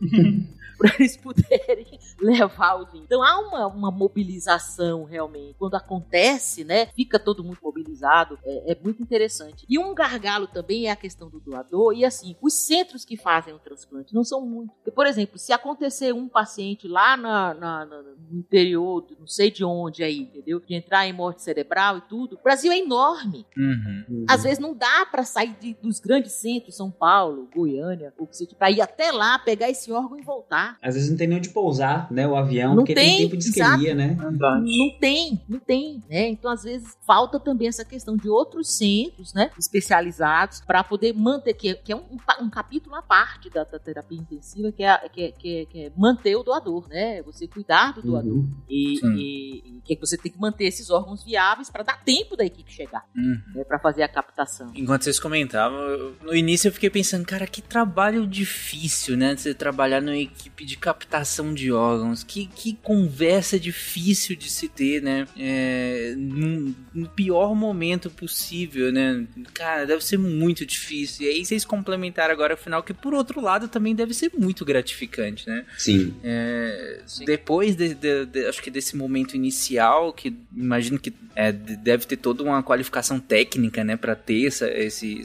[0.84, 3.04] para eles poderem levar o vinho.
[3.04, 5.56] Então há uma, uma mobilização realmente.
[5.58, 9.64] Quando acontece, né, fica todo mundo mobilizado, é, é, muito interessante.
[9.68, 13.54] E um gargalo também é a questão do doador, e assim, os centros que fazem
[13.54, 14.74] o transplante não são muitos.
[14.94, 19.64] Por exemplo, se acontecer um paciente lá na, na, na, no interior, não sei de
[19.64, 20.60] onde aí, entendeu?
[20.60, 23.46] De entrar em morte cerebral e tudo, o Brasil é enorme.
[23.56, 24.26] Uhum.
[24.28, 28.36] Às vezes não dá para sair de, dos grandes centros, São Paulo, Goiânia, ou que
[28.36, 30.73] seja, para ir até lá, pegar esse órgão e voltar.
[30.82, 33.36] Às vezes não tem nem onde pousar, né, o avião, não porque tem, tem tempo
[33.36, 34.16] de isquemia, né?
[34.18, 36.28] Não tem, não tem, né?
[36.28, 41.54] Então, às vezes, falta também essa questão de outros centros, né, especializados, para poder manter,
[41.54, 45.22] que, que é um, um, capítulo à parte da, da terapia intensiva, que é, que,
[45.22, 47.22] é, que, é, que é manter o doador, né?
[47.22, 48.34] Você cuidar do doador.
[48.34, 48.56] Uhum.
[48.68, 52.44] E, e, e, que você tem que manter esses órgãos viáveis para dar tempo da
[52.44, 53.40] equipe chegar, uhum.
[53.54, 54.70] né, para fazer a captação.
[54.74, 59.36] Enquanto vocês comentavam, no início eu fiquei pensando, cara, que trabalho difícil, né?
[59.36, 65.02] Você trabalhar numa equipe de captação de órgãos, que, que conversa difícil de se ter,
[65.02, 65.26] né?
[65.36, 69.26] É, no, no, pior momento possível, né?
[69.52, 71.26] Cara, deve ser muito difícil.
[71.26, 74.64] E aí vocês complementaram agora o final, que por outro lado também deve ser muito
[74.64, 75.64] gratificante, né?
[75.76, 76.14] Sim.
[76.22, 77.24] É, Sim.
[77.24, 82.16] Depois, de, de, de, acho que desse momento inicial, que imagino que é, deve ter
[82.16, 85.22] toda uma qualificação técnica, né, para ter essa, esse,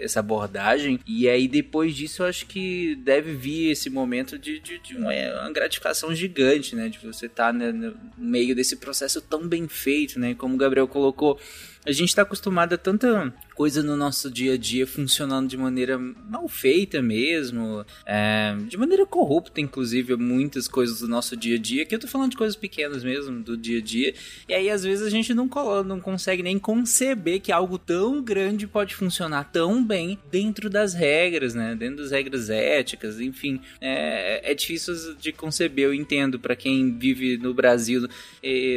[0.00, 1.00] essa abordagem.
[1.06, 5.12] E aí depois disso, eu acho que deve vir esse momento de, de, de uma,
[5.12, 9.66] uma, gratificação gigante, né, de você estar tá, né, no meio desse processo tão bem
[9.66, 11.38] feito, né, como o Gabriel colocou
[11.86, 15.98] a gente está acostumado a tanta coisa no nosso dia a dia funcionando de maneira
[15.98, 21.84] mal feita mesmo, é, de maneira corrupta, inclusive, muitas coisas do nosso dia a dia,
[21.84, 24.14] que eu tô falando de coisas pequenas mesmo, do dia a dia,
[24.48, 25.50] e aí às vezes a gente não,
[25.84, 31.52] não consegue nem conceber que algo tão grande pode funcionar tão bem dentro das regras,
[31.52, 36.96] né, dentro das regras éticas, enfim, é, é difícil de conceber, eu entendo, para quem
[36.96, 38.08] vive no Brasil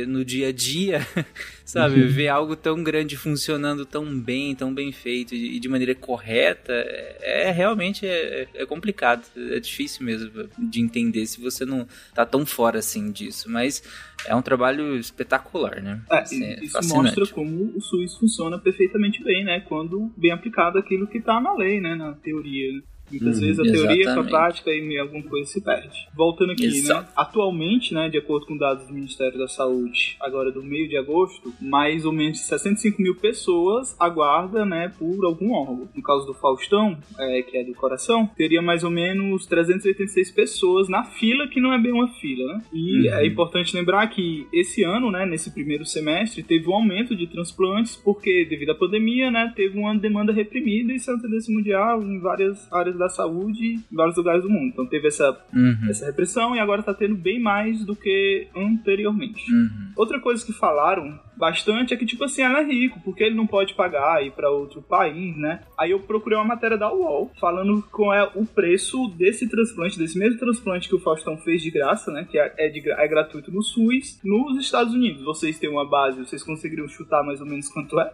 [0.08, 1.06] no dia a dia,
[1.64, 2.10] sabe, uhum.
[2.10, 7.48] ver algo tão grande funcionando tão bem, tão bem feito e de maneira correta, é,
[7.48, 12.46] é realmente é, é, complicado, é difícil mesmo de entender se você não tá tão
[12.46, 13.84] fora assim disso, mas
[14.26, 16.02] é um trabalho espetacular, né?
[16.12, 17.18] É, assim, isso fascinante.
[17.18, 19.62] mostra como o SUS funciona perfeitamente bem, né?
[19.62, 21.96] Quando bem aplicado aquilo que tá na lei, né?
[21.96, 22.82] Na teoria.
[23.12, 26.08] Muitas uhum, vezes a teoria com a prática e alguma coisa se perde.
[26.14, 26.78] Voltando aqui, né?
[26.78, 27.02] Exato.
[27.02, 27.08] né?
[27.16, 31.54] Atualmente, né, de acordo com dados do Ministério da Saúde, agora do meio de agosto,
[31.60, 35.90] mais ou menos 65 mil pessoas aguardam, né, por algum órgão.
[35.96, 40.90] No caso do Faustão, é, que é do coração, teria mais ou menos 386 pessoas
[40.90, 42.64] na fila, que não é bem uma fila, né?
[42.74, 43.16] E uhum.
[43.16, 47.96] é importante lembrar que esse ano, né, nesse primeiro semestre, teve um aumento de transplantes,
[47.96, 52.02] porque devido à pandemia, né, teve uma demanda reprimida e isso é uma tendência mundial
[52.04, 54.68] em várias áreas da saúde, em vários lugares do mundo.
[54.68, 55.90] Então teve essa, uhum.
[55.90, 59.52] essa repressão e agora está tendo bem mais do que anteriormente.
[59.52, 59.92] Uhum.
[59.96, 63.48] Outra coisa que falaram bastante é que, tipo assim, ela é rico, porque ele não
[63.48, 65.62] pode pagar ir para outro país, né?
[65.78, 70.20] Aí eu procurei uma matéria da UOL falando qual é o preço desse transplante, desse
[70.20, 72.28] mesmo transplante que o Faustão fez de graça, né?
[72.30, 75.24] Que é, é, de, é gratuito no SUS, nos Estados Unidos.
[75.24, 78.14] Vocês têm uma base, vocês conseguiriam chutar mais ou menos quanto é?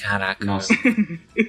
[0.00, 0.44] Caraca.
[0.44, 0.72] Nossa.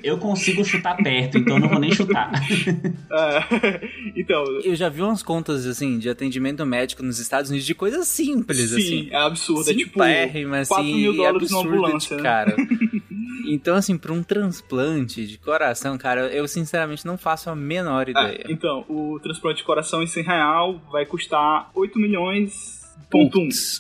[0.04, 2.32] eu consigo chutar perto, então não vou nem chutar.
[3.12, 3.80] é,
[4.15, 4.44] então.
[4.63, 8.58] Eu já vi umas contas, assim, de atendimento médico nos Estados Unidos de coisas simples,
[8.58, 8.82] Sim, assim.
[8.82, 9.70] Sim, é absurdo.
[9.70, 12.18] É tipo, assim, 4 mil dólares na ambulância.
[12.18, 12.24] Né?
[12.24, 12.56] Cara.
[13.52, 18.12] Então, assim, para um transplante de coração, cara, eu sinceramente não faço a menor é,
[18.12, 18.46] ideia.
[18.48, 22.79] É, então, o transplante de coração em 100 real vai custar 8 milhões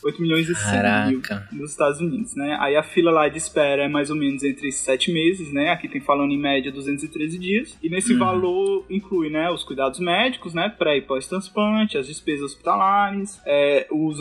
[0.03, 2.57] 8 milhões e 100 mil nos Estados Unidos, né?
[2.59, 5.69] Aí a fila lá de espera é mais ou menos entre 7 meses, né?
[5.69, 7.77] Aqui tem falando em média 213 dias.
[7.81, 8.19] E nesse uhum.
[8.19, 14.19] valor inclui, né, os cuidados médicos, né, pré e pós-transplante, as despesas hospitalares, é, os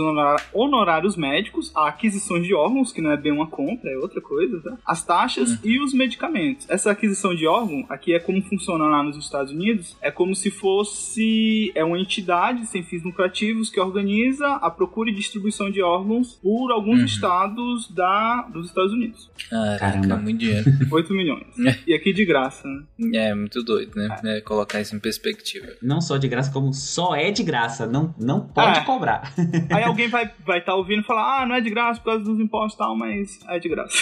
[0.52, 4.60] honorários médicos, a aquisição de órgãos, que não é bem uma compra, é outra coisa,
[4.60, 4.76] tá?
[4.84, 5.58] As taxas uhum.
[5.64, 6.68] e os medicamentos.
[6.68, 10.50] Essa aquisição de órgão, aqui é como funciona lá nos Estados Unidos, é como se
[10.50, 15.82] fosse é uma entidade sem fins lucrativos que organiza a procura procura e distribuição de
[15.82, 17.04] órgãos por alguns uhum.
[17.04, 19.30] estados da, dos Estados Unidos.
[19.50, 20.64] Caraca, muito dinheiro.
[20.90, 21.46] 8 milhões.
[21.86, 23.10] e aqui de graça, né?
[23.14, 24.08] É, muito doido, né?
[24.24, 24.38] É.
[24.38, 25.66] É, colocar isso em perspectiva.
[25.82, 27.86] Não só de graça, como só é de graça.
[27.86, 28.84] Não, não pode é.
[28.84, 29.32] cobrar.
[29.70, 32.06] Aí alguém vai estar vai tá ouvindo e falar, ah, não é de graça por
[32.06, 33.96] causa dos impostos e tal, mas é de graça.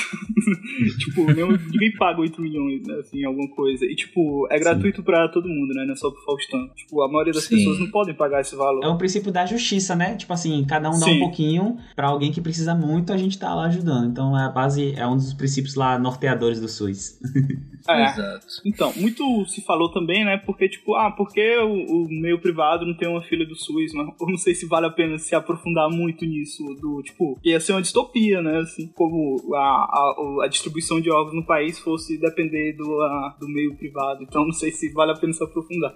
[0.98, 2.94] tipo, ninguém paga 8 milhões, né?
[3.00, 3.84] Assim, alguma coisa.
[3.84, 5.04] E, tipo, é gratuito Sim.
[5.04, 5.84] pra todo mundo, né?
[5.84, 6.68] Não é só pro Faustão.
[6.74, 7.56] Tipo, a maioria das Sim.
[7.56, 8.84] pessoas não podem pagar esse valor.
[8.84, 10.16] É o princípio da justiça, né?
[10.16, 11.16] Tipo assim, cada um dá Sim.
[11.16, 14.10] um pouquinho para alguém que precisa muito, a gente tá lá ajudando.
[14.10, 17.18] Então, é a base é um dos princípios lá norteadores do SUS.
[17.88, 18.04] É.
[18.04, 18.46] Exato.
[18.64, 20.36] Então, muito se falou também, né?
[20.44, 24.08] Porque, tipo, ah, porque o, o meio privado não tem uma filha do SUS, mas
[24.20, 27.72] eu não sei se vale a pena se aprofundar muito nisso, do, tipo, ia ser
[27.72, 28.58] uma distopia, né?
[28.58, 33.48] Assim, como a, a, a distribuição de ovos no país fosse depender do, a, do
[33.48, 34.22] meio privado.
[34.22, 35.94] Então, não sei se vale a pena se aprofundar.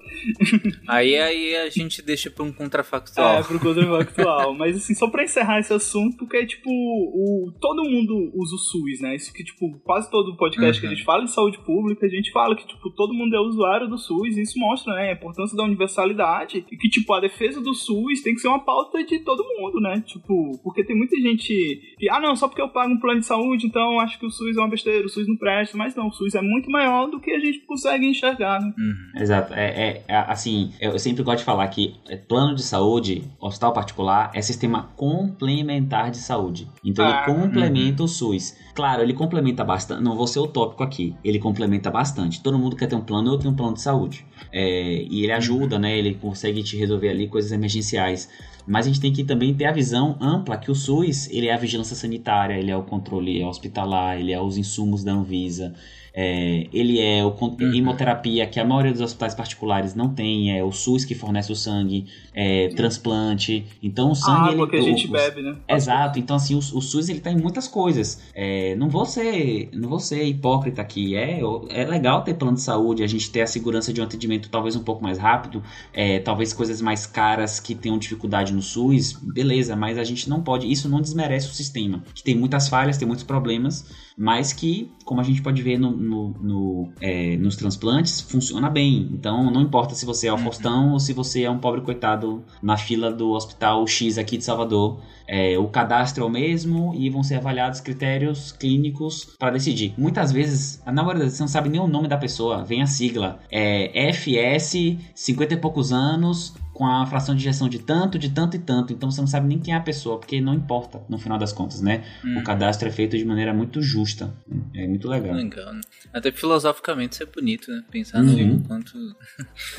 [0.86, 3.40] Aí, aí a gente deixa pra um contrafactual.
[3.40, 4.54] É, pro contrafactual.
[4.60, 9.00] mas, assim, só pra encerrar esse assunto, porque, tipo, o, todo mundo usa o SUS,
[9.00, 9.16] né?
[9.16, 10.80] Isso que, tipo, quase todo podcast uhum.
[10.80, 13.40] que a gente fala de saúde pública a gente fala que, tipo, todo mundo é
[13.40, 17.20] usuário do SUS, e isso mostra, né, a importância da universalidade, e que, tipo, a
[17.20, 20.96] defesa do SUS tem que ser uma pauta de todo mundo, né, tipo, porque tem
[20.96, 21.54] muita gente
[21.98, 24.30] que, ah, não, só porque eu pago um plano de saúde, então acho que o
[24.30, 27.06] SUS é uma besteira, o SUS não presta, mas não, o SUS é muito maior
[27.06, 28.72] do que a gente consegue enxergar, né.
[28.78, 29.22] Uhum.
[29.22, 31.94] Exato, é, é, é, assim, eu sempre gosto de falar que
[32.28, 38.06] plano de saúde, hospital particular, é sistema complementar de saúde, então ah, ele complementa uhum.
[38.06, 38.56] o SUS.
[38.74, 42.42] Claro, ele complementa bastante, não vou ser utópico aqui, ele complementa bastante.
[42.42, 44.26] Todo mundo quer ter um plano, eu tenho um plano de saúde.
[44.52, 45.96] É, e ele ajuda, né?
[45.98, 48.28] Ele consegue te resolver ali coisas emergenciais.
[48.66, 51.54] Mas a gente tem que também ter a visão ampla que o SUS ele é
[51.54, 55.74] a vigilância sanitária, ele é o controle hospitalar, ele é os insumos da Anvisa,
[56.22, 57.72] é, ele é o uhum.
[57.74, 61.56] hemoterapia, que a maioria dos hospitais particulares não tem, é o SUS que fornece o
[61.56, 62.04] sangue,
[62.34, 63.64] é, transplante.
[63.82, 64.50] Então o sangue.
[64.50, 65.56] A água ele, que a gente o, bebe, né?
[65.66, 68.22] Exato, então assim, o, o SUS ele tá em muitas coisas.
[68.34, 69.70] É, não vou ser.
[69.72, 71.16] Não vou ser hipócrita aqui.
[71.16, 74.50] É, é legal ter plano de saúde, a gente ter a segurança de um atendimento
[74.50, 79.14] talvez um pouco mais rápido, é, talvez coisas mais caras que tenham dificuldade no SUS,
[79.14, 80.70] beleza, mas a gente não pode.
[80.70, 85.18] Isso não desmerece o sistema, que tem muitas falhas, tem muitos problemas mas que, como
[85.18, 89.08] a gente pode ver no, no, no é, nos transplantes, funciona bem.
[89.14, 90.42] Então, não importa se você é o uhum.
[90.42, 94.44] Faustão ou se você é um pobre coitado na fila do hospital X aqui de
[94.44, 95.00] Salvador.
[95.26, 99.94] É, o cadastro é o mesmo e vão ser avaliados critérios clínicos para decidir.
[99.96, 103.38] Muitas vezes, na verdade, você não sabe nem o nome da pessoa, vem a sigla.
[103.50, 108.56] É FS, 50 e poucos anos, com a fração de injeção de tanto, de tanto
[108.56, 108.94] e tanto.
[108.94, 111.52] Então você não sabe nem quem é a pessoa, porque não importa no final das
[111.52, 112.02] contas, né?
[112.24, 112.38] Hum.
[112.38, 114.32] O cadastro é feito de maneira muito justa.
[114.74, 115.34] É muito legal.
[115.34, 115.82] Legal, né?
[116.10, 117.84] Até filosoficamente isso é bonito, né?
[117.90, 118.54] Pensar uhum.
[118.54, 118.96] no quanto.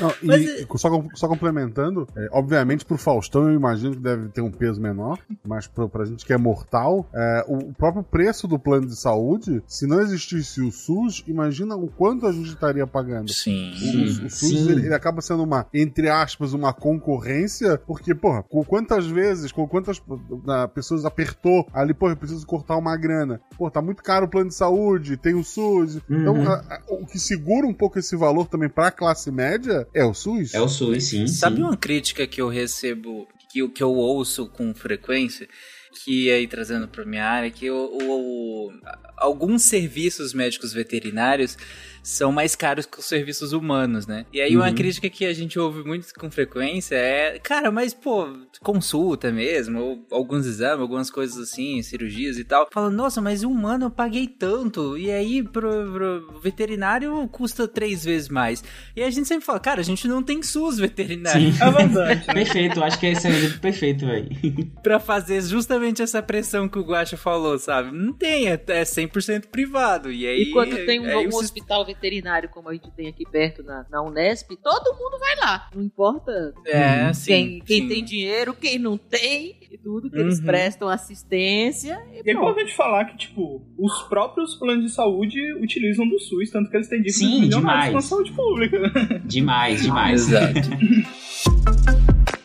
[0.00, 0.66] Não, Mas, e, é...
[0.76, 5.18] só, só complementando, é, obviamente pro Faustão eu imagino que deve ter um peso menor,
[5.44, 9.60] mas pra, pra gente que é mortal, é, o próprio preço do plano de saúde,
[9.66, 13.32] se não existisse o SUS, imagina o quanto a gente estaria pagando.
[13.32, 13.72] Sim.
[13.72, 18.42] O, o, o SUS Ele, ele, acaba sendo uma, entre aspas, uma concorrência, porque, porra,
[18.42, 20.02] com quantas vezes, com quantas
[20.44, 23.40] na, pessoas apertou ali, porra, eu preciso cortar uma grana.
[23.56, 25.96] Pô, tá muito caro o plano de saúde, tem o SUS.
[26.10, 26.42] Então, uhum.
[26.42, 30.04] Então, a, a, o que segura um pouco esse valor também pra classe média é
[30.04, 30.54] o SUS.
[30.54, 31.26] É o SUS, sim.
[31.26, 31.62] Sabe sim.
[31.62, 35.48] uma crítica que eu recebo, que, que eu ouço com frequência?
[35.92, 38.72] que aí trazendo para minha área que o, o, o,
[39.16, 41.56] alguns serviços médicos veterinários
[42.02, 44.26] são mais caros que os serviços humanos, né?
[44.32, 44.62] E aí uhum.
[44.62, 48.28] uma crítica que a gente ouve muito com frequência é, cara, mas pô,
[48.60, 52.68] consulta mesmo, ou alguns exames, algumas coisas assim, cirurgias e tal.
[52.72, 58.04] Fala, nossa, mas um humano eu paguei tanto, e aí pro, pro veterinário custa três
[58.04, 58.64] vezes mais.
[58.96, 61.52] E a gente sempre fala, cara, a gente não tem SUS veterinário.
[61.52, 61.62] Sim.
[61.62, 62.24] É verdade.
[62.32, 64.28] perfeito, acho que esse é o exemplo perfeito, velho.
[64.82, 67.96] pra fazer justamente essa pressão que o Guacha falou, sabe?
[67.96, 70.10] Não tem, é, é 100% privado.
[70.10, 70.42] E aí.
[70.42, 74.02] E quando tem um, um hospital veterinário como a gente tem aqui perto na, na
[74.02, 75.68] Unesp, todo mundo vai lá.
[75.74, 77.88] Não importa é, quem, sim, quem sim.
[77.88, 80.24] tem dinheiro, quem não tem, e tudo, que uhum.
[80.24, 82.02] eles prestam assistência.
[82.12, 86.50] E, e é importante falar que, tipo, os próprios planos de saúde utilizam do SUS,
[86.50, 87.92] tanto que eles têm dívidas sim, demais.
[87.92, 88.78] com a saúde pública.
[89.24, 90.28] Demais, demais.
[90.28, 90.60] Exato.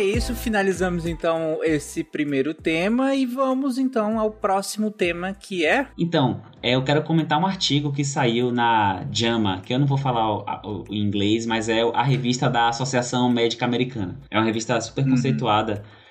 [0.00, 0.34] é isso.
[0.34, 5.88] Finalizamos então esse primeiro tema e vamos então ao próximo tema que é.
[5.98, 9.98] Então, é, eu quero comentar um artigo que saiu na JAMA, que eu não vou
[9.98, 10.30] falar
[10.64, 14.18] o, o, inglês, mas é a revista da Associação Médica Americana.
[14.30, 15.10] É uma revista super uhum.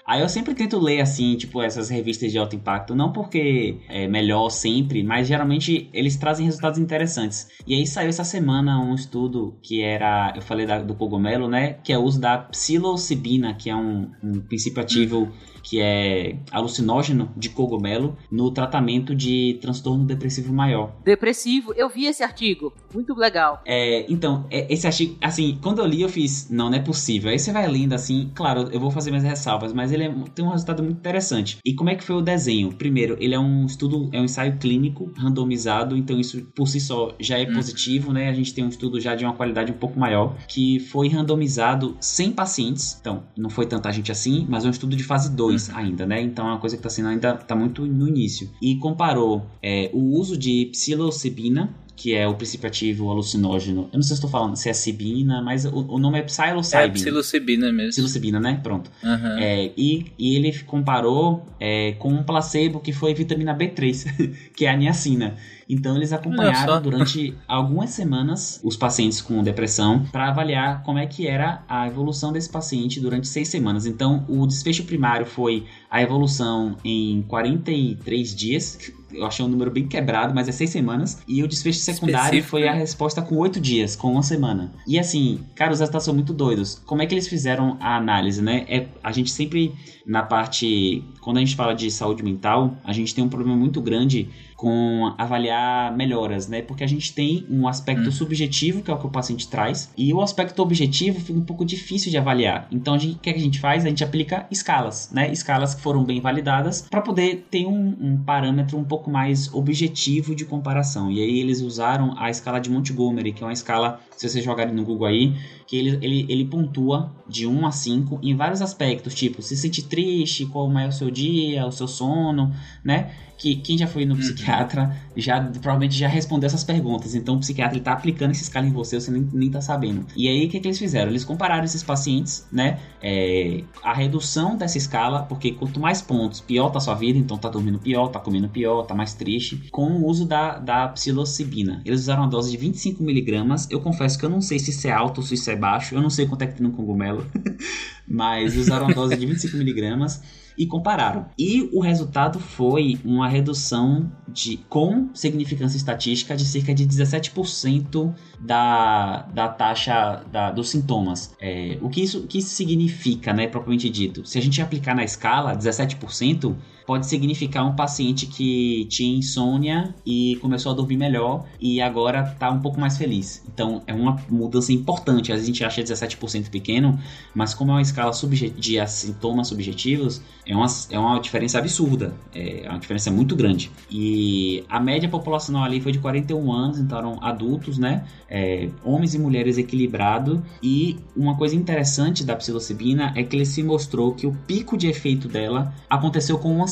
[0.09, 4.07] Aí eu sempre tento ler, assim, tipo, essas revistas de alto impacto, não porque é
[4.07, 7.47] melhor sempre, mas geralmente eles trazem resultados interessantes.
[7.67, 11.73] E aí saiu essa semana um estudo que era, eu falei da, do cogumelo, né,
[11.83, 15.31] que é o uso da psilocibina, que é um, um princípio ativo
[15.69, 20.95] que é alucinógeno de cogumelo, no tratamento de transtorno depressivo maior.
[21.05, 23.61] Depressivo, eu vi esse artigo, muito legal.
[23.67, 27.29] É, então, é, esse artigo, assim, quando eu li eu fiz, não, não é possível.
[27.29, 30.43] Aí você vai lendo assim, claro, eu vou fazer minhas ressalvas, mas ele é, tem
[30.43, 31.59] um resultado muito interessante.
[31.63, 32.73] E como é que foi o desenho?
[32.73, 37.13] Primeiro, ele é um estudo, é um ensaio clínico randomizado, então isso por si só
[37.19, 37.53] já é hum.
[37.53, 38.29] positivo, né?
[38.29, 41.95] A gente tem um estudo já de uma qualidade um pouco maior, que foi randomizado
[41.99, 42.97] 100 pacientes.
[42.99, 46.05] Então, não foi tanta gente assim, mas é um estudo de fase 2 2 ainda,
[46.05, 46.21] né?
[46.21, 48.49] Então é uma coisa que está sendo ainda tá muito no início.
[48.61, 51.69] E comparou é, o uso de psilocibina
[51.99, 53.89] que é o princípio ativo alucinógeno.
[53.91, 56.85] Eu não sei se estou falando se é cibina, mas o, o nome é psilocybina.
[56.85, 57.89] É psilocibina mesmo.
[57.89, 58.57] Psilocibina, né?
[58.63, 58.89] Pronto.
[59.03, 59.37] Uhum.
[59.37, 64.69] É, e, e ele comparou é, com um placebo que foi vitamina B3, que é
[64.69, 65.35] a niacina.
[65.69, 71.27] Então eles acompanharam durante algumas semanas os pacientes com depressão para avaliar como é que
[71.27, 73.85] era a evolução desse paciente durante seis semanas.
[73.85, 78.77] Então o desfecho primário foi a evolução em 43 dias,
[79.11, 81.21] eu achei um número bem quebrado, mas é seis semanas.
[81.27, 82.49] E o desfecho secundário Específico.
[82.49, 84.71] foi a resposta com oito dias, com uma semana.
[84.87, 86.81] E assim, cara, os resultados são muito doidos.
[86.85, 88.65] Como é que eles fizeram a análise, né?
[88.67, 89.73] É, a gente sempre,
[90.09, 91.03] na parte.
[91.21, 94.27] Quando a gente fala de saúde mental, a gente tem um problema muito grande
[94.59, 96.61] com avaliar melhoras, né?
[96.61, 98.11] Porque a gente tem um aspecto hum.
[98.11, 101.63] subjetivo, que é o que o paciente traz, e o aspecto objetivo fica um pouco
[101.63, 102.67] difícil de avaliar.
[102.69, 103.85] Então, gente, o que, que a gente faz?
[103.85, 105.31] A gente aplica escalas, né?
[105.31, 110.35] Escalas que foram bem validadas para poder ter um, um, parâmetro um pouco mais objetivo
[110.35, 111.09] de comparação.
[111.09, 114.75] E aí eles usaram a escala de Montgomery, que é uma escala, se vocês jogarem
[114.75, 115.33] no Google aí,
[115.65, 119.81] que ele, ele, ele pontua de 1 a 5 em vários aspectos, tipo, se sente
[119.81, 122.53] triste, como é o seu dia, o seu sono,
[122.83, 123.13] né?
[123.39, 124.19] Que quem já foi no uhum.
[124.19, 127.15] psiquiatra já provavelmente já respondeu essas perguntas.
[127.15, 130.05] Então o psiquiatra está aplicando essa escala em você, você nem, nem tá sabendo.
[130.15, 131.09] E aí o que, que eles fizeram?
[131.09, 132.79] Eles compararam esses pacientes, né?
[133.01, 137.49] É, a redução dessa escala, porque quanto mais pontos, pior tá sua vida, então tá
[137.49, 141.81] dormindo pior, tá comendo pior, tá mais triste, com o uso da, da psilocibina.
[141.85, 143.67] Eles usaram uma dose de 25 miligramas.
[143.71, 145.95] Eu confesso que eu não sei se isso é alto ou se isso é baixo.
[145.95, 147.25] Eu não sei quanto é que tem no cogumelo.
[148.05, 150.21] mas usaram uma dose de 25 miligramas
[150.59, 151.27] e compararam.
[151.39, 159.21] E o resultado foi uma redução de com significância estatística de cerca de 17% da,
[159.33, 161.33] da taxa da, dos sintomas.
[161.39, 164.25] É, o que isso, que isso significa, né, propriamente dito?
[164.25, 166.53] Se a gente aplicar na escala 17%,
[166.89, 172.49] pode significar um paciente que tinha insônia e começou a dormir melhor e agora está
[172.49, 173.43] um pouco mais feliz.
[173.47, 175.31] Então é uma mudança importante.
[175.31, 176.99] A gente acha 17% pequeno,
[177.31, 178.11] mas como é uma escala
[178.57, 182.11] de sintomas subjetivos, é uma, é uma diferença absurda.
[182.33, 183.69] É uma diferença muito grande.
[183.91, 188.03] E a média populacional ali foi de 41 anos, então eram adultos, né?
[188.27, 190.43] É, homens e mulheres equilibrado.
[190.63, 194.87] E uma coisa interessante da psilocibina é que ele se mostrou que o pico de
[194.87, 196.67] efeito dela aconteceu com uma.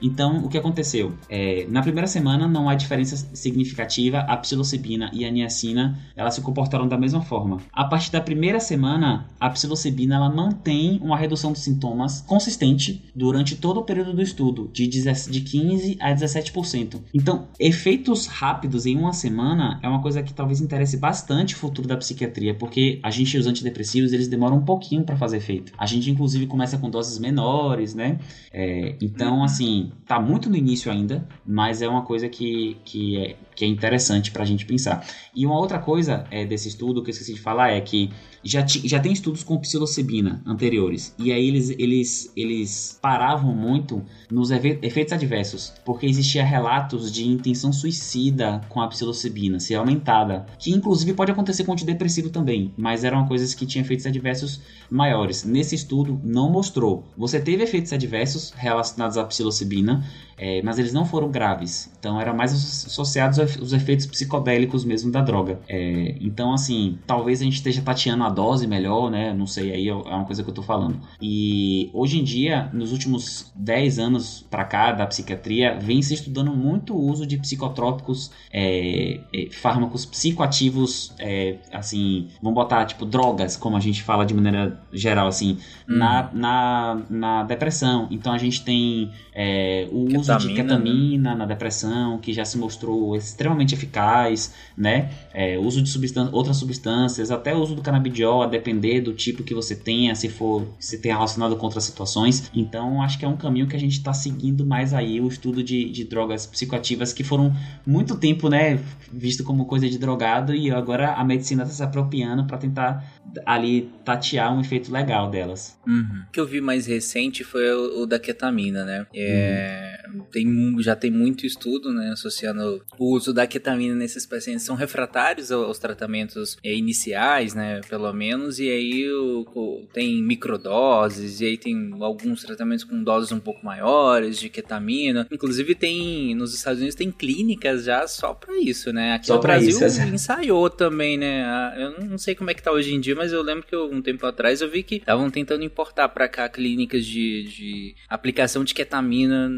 [0.00, 1.12] Então, o que aconteceu?
[1.28, 6.40] É, na primeira semana não há diferença significativa, a psilocibina e a niacina elas se
[6.40, 7.58] comportaram da mesma forma.
[7.72, 13.56] A partir da primeira semana, a psilocibina ela mantém uma redução dos sintomas consistente durante
[13.56, 17.00] todo o período do estudo, de, de 15 a 17%.
[17.14, 21.86] Então, efeitos rápidos em uma semana é uma coisa que talvez interesse bastante o futuro
[21.88, 25.72] da psiquiatria, porque a gente, os antidepressivos, eles demoram um pouquinho para fazer efeito.
[25.78, 28.18] A gente, inclusive, começa com doses menores, né?
[28.52, 33.18] É, então, então, assim, tá muito no início ainda, mas é uma coisa que, que,
[33.18, 35.06] é, que é interessante pra gente pensar.
[35.36, 38.10] E uma outra coisa é, desse estudo que eu esqueci de falar é que
[38.48, 44.50] já, já tem estudos com psilocibina anteriores, e aí eles, eles, eles paravam muito nos
[44.50, 51.12] efeitos adversos, porque existia relatos de intenção suicida com a psilocibina ser aumentada, que inclusive
[51.12, 55.44] pode acontecer com o antidepressivo também, mas eram coisas que tinham efeitos adversos maiores.
[55.44, 57.04] Nesse estudo não mostrou.
[57.16, 60.04] Você teve efeitos adversos relacionados à psilocibina,
[60.38, 61.90] é, mas eles não foram graves.
[61.98, 65.60] Então eram mais associados aos efeitos psicodélicos mesmo da droga.
[65.68, 69.34] É, então, assim, talvez a gente esteja tateando a dose melhor, né?
[69.34, 71.00] Não sei, aí é uma coisa que eu tô falando.
[71.20, 76.52] E hoje em dia, nos últimos 10 anos para cá da psiquiatria, vem se estudando
[76.52, 83.56] muito o uso de psicotrópicos, é, é, fármacos psicoativos, é, assim, vamos botar tipo drogas,
[83.56, 85.58] como a gente fala de maneira geral, assim,
[85.88, 85.96] hum.
[85.98, 88.06] na, na, na depressão.
[88.08, 91.36] Então a gente tem é, o uso uso de ketamina né?
[91.36, 95.10] na depressão, que já se mostrou extremamente eficaz, né?
[95.32, 99.42] É, uso de substância, outras substâncias, até o uso do canabidiol, a depender do tipo
[99.42, 102.50] que você tenha, se for se tem relacionado com outras situações.
[102.54, 105.62] Então, acho que é um caminho que a gente está seguindo mais aí, o estudo
[105.62, 107.54] de, de drogas psicoativas que foram
[107.86, 108.80] muito tempo, né,
[109.12, 113.04] visto como coisa de drogado e agora a medicina está se apropriando para tentar
[113.44, 115.78] ali tatear um efeito legal delas.
[115.86, 116.24] Uhum.
[116.28, 119.06] O que eu vi mais recente foi o, o da ketamina, né?
[119.14, 119.97] É, uhum.
[120.30, 125.50] Tem, já tem muito estudo, né, associando o uso da ketamina nesses pacientes são refratários
[125.50, 131.56] aos tratamentos é, iniciais, né, pelo menos, e aí o, o, tem microdoses, e aí
[131.56, 135.26] tem alguns tratamentos com doses um pouco maiores de ketamina.
[135.30, 139.14] Inclusive tem nos Estados Unidos tem clínicas já só para isso, né?
[139.14, 140.06] Aqui só no Brasil isso, é.
[140.08, 141.44] ensaiou também, né?
[141.44, 143.74] Ah, eu não sei como é que tá hoje em dia, mas eu lembro que
[143.74, 147.94] eu, um tempo atrás eu vi que estavam tentando importar para cá clínicas de, de,
[148.08, 149.48] aplicação de ketamina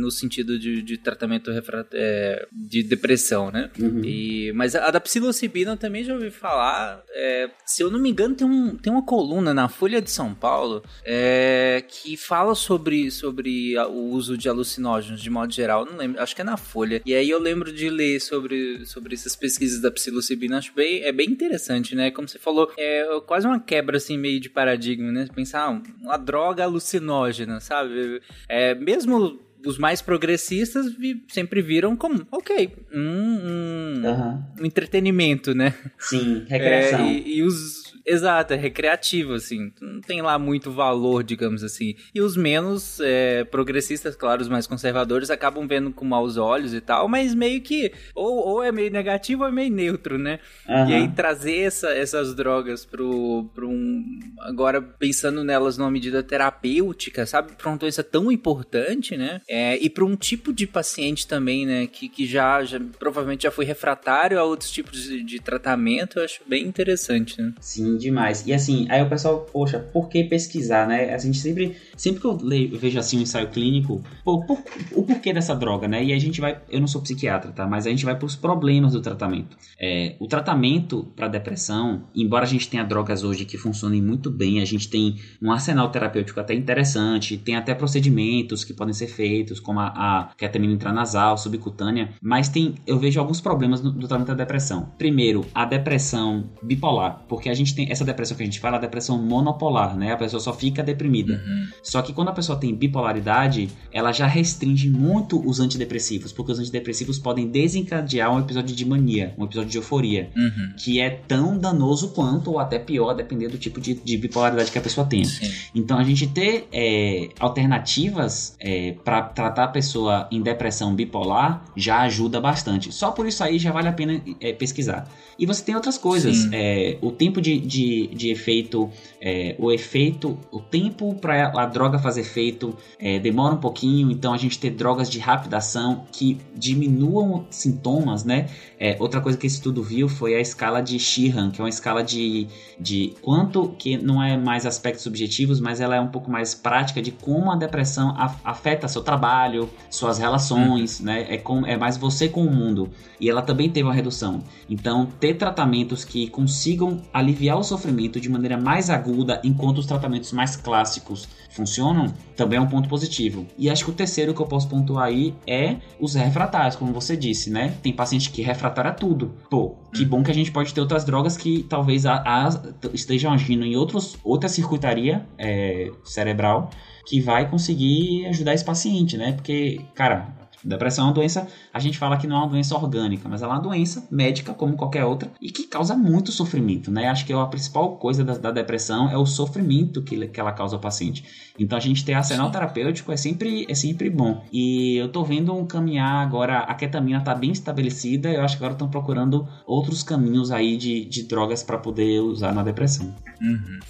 [0.00, 1.50] no sentido de, de tratamento
[1.92, 3.70] é, de depressão, né?
[3.78, 4.02] Uhum.
[4.04, 7.02] E, mas a, a, da psilocibina eu também já ouvi falar.
[7.10, 10.34] É, se eu não me engano, tem, um, tem uma coluna na Folha de São
[10.34, 15.84] Paulo é, que fala sobre, sobre o uso de alucinógenos de modo geral.
[15.84, 17.02] Não lembro, acho que é na Folha.
[17.04, 20.58] E aí eu lembro de ler sobre, sobre essas pesquisas da psilocibina.
[20.58, 22.10] Acho bem, é bem interessante, né?
[22.10, 25.28] Como você falou, é quase uma quebra assim meio de paradigma, né?
[25.34, 28.22] Pensar ah, uma droga alucinógena, sabe?
[28.48, 34.42] É, mesmo os mais progressistas vi, sempre viram como, ok, um, um, uhum.
[34.60, 35.74] um entretenimento, né?
[35.98, 37.06] Sim, recreação.
[37.06, 37.79] É, e, e, os
[38.10, 39.72] Exato, é recreativo, assim.
[39.80, 41.94] Não tem lá muito valor, digamos assim.
[42.12, 46.80] E os menos é, progressistas, claro, os mais conservadores, acabam vendo com maus olhos e
[46.80, 47.92] tal, mas meio que.
[48.12, 50.40] Ou, ou é meio negativo ou é meio neutro, né?
[50.68, 50.90] Uhum.
[50.90, 54.18] E aí trazer essa, essas drogas pro, pro um.
[54.40, 57.52] Agora, pensando nelas numa medida terapêutica, sabe?
[57.52, 59.40] Pra uma doença tão importante, né?
[59.48, 61.86] É, e para um tipo de paciente também, né?
[61.86, 66.24] Que, que já, já provavelmente já foi refratário a outros tipos de, de tratamento, eu
[66.24, 67.54] acho bem interessante, né?
[67.60, 68.44] Sim, demais.
[68.46, 71.14] E assim, aí o pessoal, poxa, por que pesquisar, né?
[71.14, 74.58] A gente sempre, sempre que eu leio, vejo assim um ensaio clínico, pô, por,
[74.94, 76.02] o porquê dessa droga, né?
[76.04, 77.66] E a gente vai, eu não sou psiquiatra, tá?
[77.66, 79.56] Mas a gente vai para os problemas do tratamento.
[79.78, 84.60] É, o tratamento para depressão, embora a gente tenha drogas hoje que funcionem muito bem,
[84.60, 89.60] a gente tem um arsenal terapêutico até interessante, tem até procedimentos que podem ser feitos,
[89.60, 94.28] como a, a ketamina intranasal, subcutânea, mas tem, eu vejo alguns problemas no, do tratamento
[94.28, 94.92] da depressão.
[94.98, 98.76] Primeiro, a depressão bipolar, porque a gente tem tem essa depressão que a gente fala,
[98.76, 100.12] a depressão monopolar, né?
[100.12, 101.34] A pessoa só fica deprimida.
[101.34, 101.66] Uhum.
[101.82, 106.58] Só que quando a pessoa tem bipolaridade, ela já restringe muito os antidepressivos, porque os
[106.58, 110.72] antidepressivos podem desencadear um episódio de mania, um episódio de euforia, Uhum.
[110.76, 114.78] que é tão danoso quanto, ou até pior, dependendo do tipo de, de bipolaridade que
[114.78, 115.24] a pessoa tenha.
[115.24, 115.50] Sim.
[115.74, 118.56] Então a gente ter é, alternativas
[119.04, 122.92] para tratar a pessoa em depressão bipolar já ajuda bastante.
[122.92, 125.08] Só por isso aí já vale a pena é, pesquisar.
[125.38, 126.48] E você tem outras coisas.
[126.52, 128.90] É, o tempo de, de, de efeito,
[129.20, 134.10] é, o efeito, o tempo para a droga fazer efeito é, demora um pouquinho.
[134.10, 138.48] Então a gente ter drogas de rápida ação que diminuam sintomas, né?
[138.78, 141.68] É, outra coisa que esse estudo viu foi a escala de Sheehan, que é uma
[141.68, 142.48] escala de,
[142.78, 147.00] de quanto que não é mais aspectos subjetivos, mas ela é um pouco mais prática
[147.00, 151.26] de como a depressão af- afeta seu trabalho, suas relações, né?
[151.28, 152.90] É, com, é mais você com o mundo.
[153.20, 154.42] E ela também teve uma redução.
[154.68, 160.32] Então, ter tratamentos que consigam aliviar o sofrimento de maneira mais aguda, enquanto os tratamentos
[160.32, 163.46] mais clássicos funcionam, também é um ponto positivo.
[163.58, 167.16] E acho que o terceiro que eu posso pontuar aí é os refratários, como você
[167.16, 167.74] disse, né?
[167.82, 169.34] Tem paciente que é refratário a tudo.
[169.50, 172.62] Pô, que bom que a gente pode ter outras drogas que talvez a- a-
[172.94, 176.70] estejam agindo em outros, outra circuitaria é, cerebral
[177.06, 179.32] que vai conseguir ajudar esse paciente, né?
[179.32, 180.28] Porque, cara,
[180.64, 183.54] depressão é uma doença, a gente fala que não é uma doença orgânica, mas ela
[183.54, 187.08] é uma doença médica como qualquer outra e que causa muito sofrimento, né?
[187.08, 190.76] Acho que a principal coisa da, da depressão é o sofrimento que, que ela causa
[190.76, 191.24] ao paciente.
[191.58, 194.44] Então a gente ter arsenal terapêutico é sempre, é sempre bom.
[194.52, 198.62] E eu tô vendo um caminhar agora, a ketamina tá bem estabelecida, eu acho que
[198.62, 203.14] agora estão procurando outros caminhos aí de, de drogas para poder usar na depressão.
[203.40, 203.80] Uhum.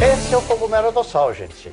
[0.00, 1.72] Esse é o cogumelo do sol, gente.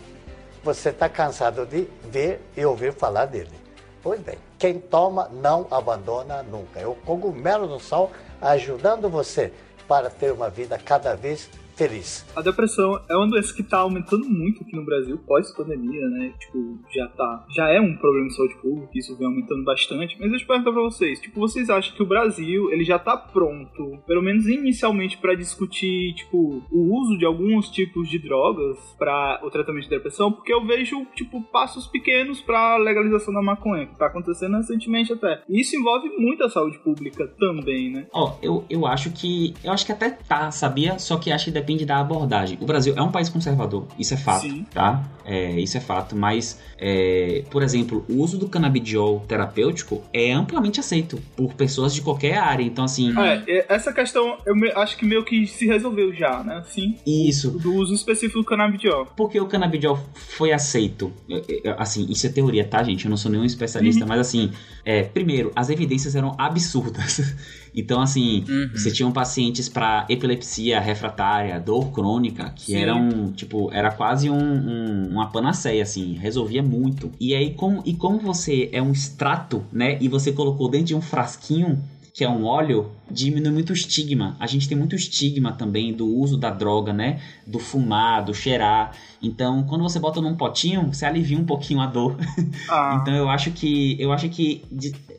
[0.63, 3.57] Você está cansado de ver e ouvir falar dele.
[4.01, 6.79] Pois bem, quem toma não abandona nunca.
[6.79, 9.51] É o cogumelo do sol ajudando você
[9.87, 12.25] para ter uma vida cada vez feliz.
[12.35, 16.33] A depressão é uma doença que tá aumentando muito aqui no Brasil pós-pandemia, né?
[16.39, 17.45] Tipo, já tá.
[17.55, 20.17] Já é um problema de saúde pública, isso vem aumentando bastante.
[20.19, 23.15] Mas deixa eu perguntar pra vocês, tipo, vocês acham que o Brasil, ele já tá
[23.15, 29.39] pronto, pelo menos inicialmente, pra discutir, tipo, o uso de alguns tipos de drogas para
[29.43, 30.31] o tratamento de depressão?
[30.31, 35.43] Porque eu vejo, tipo, passos pequenos pra legalização da maconha, que tá acontecendo recentemente até.
[35.47, 38.07] E isso envolve muito a saúde pública também, né?
[38.11, 39.53] Ó, eu, eu acho que.
[39.63, 40.97] Eu acho que até tá, sabia?
[40.97, 42.57] Só que acho que depende da abordagem.
[42.61, 44.65] O Brasil é um país conservador, isso é fato, Sim.
[44.73, 45.03] tá?
[45.25, 50.79] É, isso é fato, mas, é, por exemplo, o uso do canabidiol terapêutico é amplamente
[50.79, 52.63] aceito por pessoas de qualquer área.
[52.63, 56.41] Então, assim, É, e- essa questão eu me- acho que meio que se resolveu já,
[56.41, 56.63] né?
[56.69, 56.95] Sim.
[57.05, 57.51] isso.
[57.59, 59.05] Do uso específico do canabidiol.
[59.17, 61.11] Porque o canabidiol foi aceito?
[61.27, 63.03] Eu- eu- Assim, isso é teoria, tá, gente?
[63.05, 64.51] Eu não sou nenhum especialista, mas assim,
[64.85, 67.35] é, primeiro, as evidências eram absurdas.
[67.77, 68.69] Então, assim, Uhum.
[68.73, 72.77] você tinha pacientes para epilepsia refratária, dor crônica, que Sim.
[72.77, 77.11] eram, tipo, era quase um, um- uma panaceia, assim, resolvia muito.
[77.19, 80.95] E aí, como, e como você é um extrato, né, e você colocou dentro de
[80.95, 81.77] um frasquinho,
[82.17, 84.35] que é um óleo, diminui muito o estigma.
[84.39, 87.21] A gente tem muito estigma também do uso da droga, né?
[87.45, 88.91] Do fumar, do cheirar.
[89.21, 92.17] Então, quando você bota num potinho, você alivia um pouquinho a dor.
[92.69, 94.63] Ah, Então, eu acho que eu acho que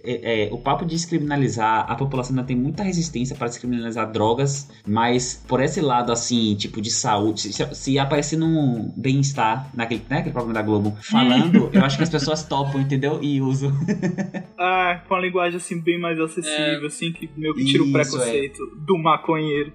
[0.05, 4.71] é, é, o papo de descriminalizar a população ainda tem muita resistência para descriminalizar drogas,
[4.87, 10.19] mas por esse lado assim, tipo de saúde, se, se aparecer num bem-estar naquele, né,
[10.19, 13.23] aquele programa da Globo falando, eu acho que as pessoas topam, entendeu?
[13.23, 13.73] E usam.
[14.59, 17.93] ah, com a linguagem assim bem mais acessível, assim, que meio que tira o Isso,
[17.93, 19.73] preconceito do maconheiro.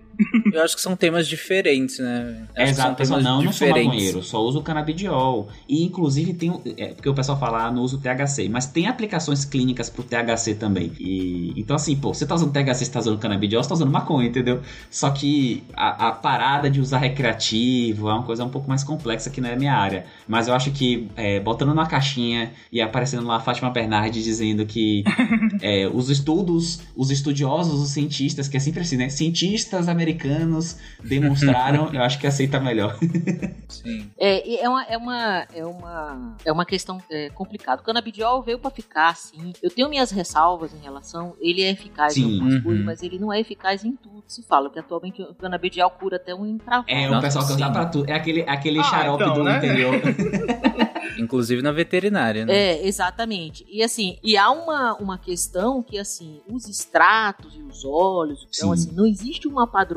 [0.53, 2.47] Eu acho que são temas diferentes, né?
[2.55, 3.87] Que Exato, são a pessoa, temas não, eu não sou diferentes.
[3.87, 5.49] maconheiro, só uso canabidiol.
[5.67, 9.45] E inclusive tem, é, porque o pessoal fala, ah, não uso THC, mas tem aplicações
[9.45, 10.91] clínicas pro THC também.
[10.99, 13.91] E, então assim, pô, você tá usando THC, você tá usando canabidiol, você tá usando
[13.91, 14.61] maconha, entendeu?
[14.89, 19.29] Só que a, a parada de usar recreativo é uma coisa um pouco mais complexa
[19.29, 20.05] que não é minha área.
[20.27, 24.65] Mas eu acho que é, botando numa caixinha e aparecendo lá a Fátima Bernardi dizendo
[24.65, 25.03] que
[25.61, 29.09] é, os estudos, os estudiosos, os cientistas, que é sempre assim, né?
[29.09, 30.02] Cientistas americanos
[31.03, 32.97] demonstraram, eu acho que aceita melhor.
[33.69, 34.09] Sim.
[34.19, 37.81] É, é uma, é uma, é uma, é uma questão é, complicada.
[37.81, 39.51] O canabidiol veio pra ficar, sim.
[39.63, 41.35] Eu tenho minhas ressalvas em relação.
[41.41, 42.21] Ele é eficaz Sim.
[42.21, 42.61] em algumas Uhum.
[42.63, 44.23] coisas, mas ele não é eficaz em tudo.
[44.27, 46.85] Se fala que atualmente o canabidiol cura até um intravão.
[46.87, 48.09] É, o pessoal que usa pra tudo.
[48.09, 49.57] É aquele, aquele Ah, xarope então, do né?
[49.57, 49.95] interior.
[51.17, 52.53] Inclusive na veterinária, né?
[52.53, 53.65] É, exatamente.
[53.69, 58.69] E assim, e há uma, uma questão que, assim, os extratos e os óleos, então,
[58.69, 58.73] Sim.
[58.73, 59.92] assim, não existe uma padronização,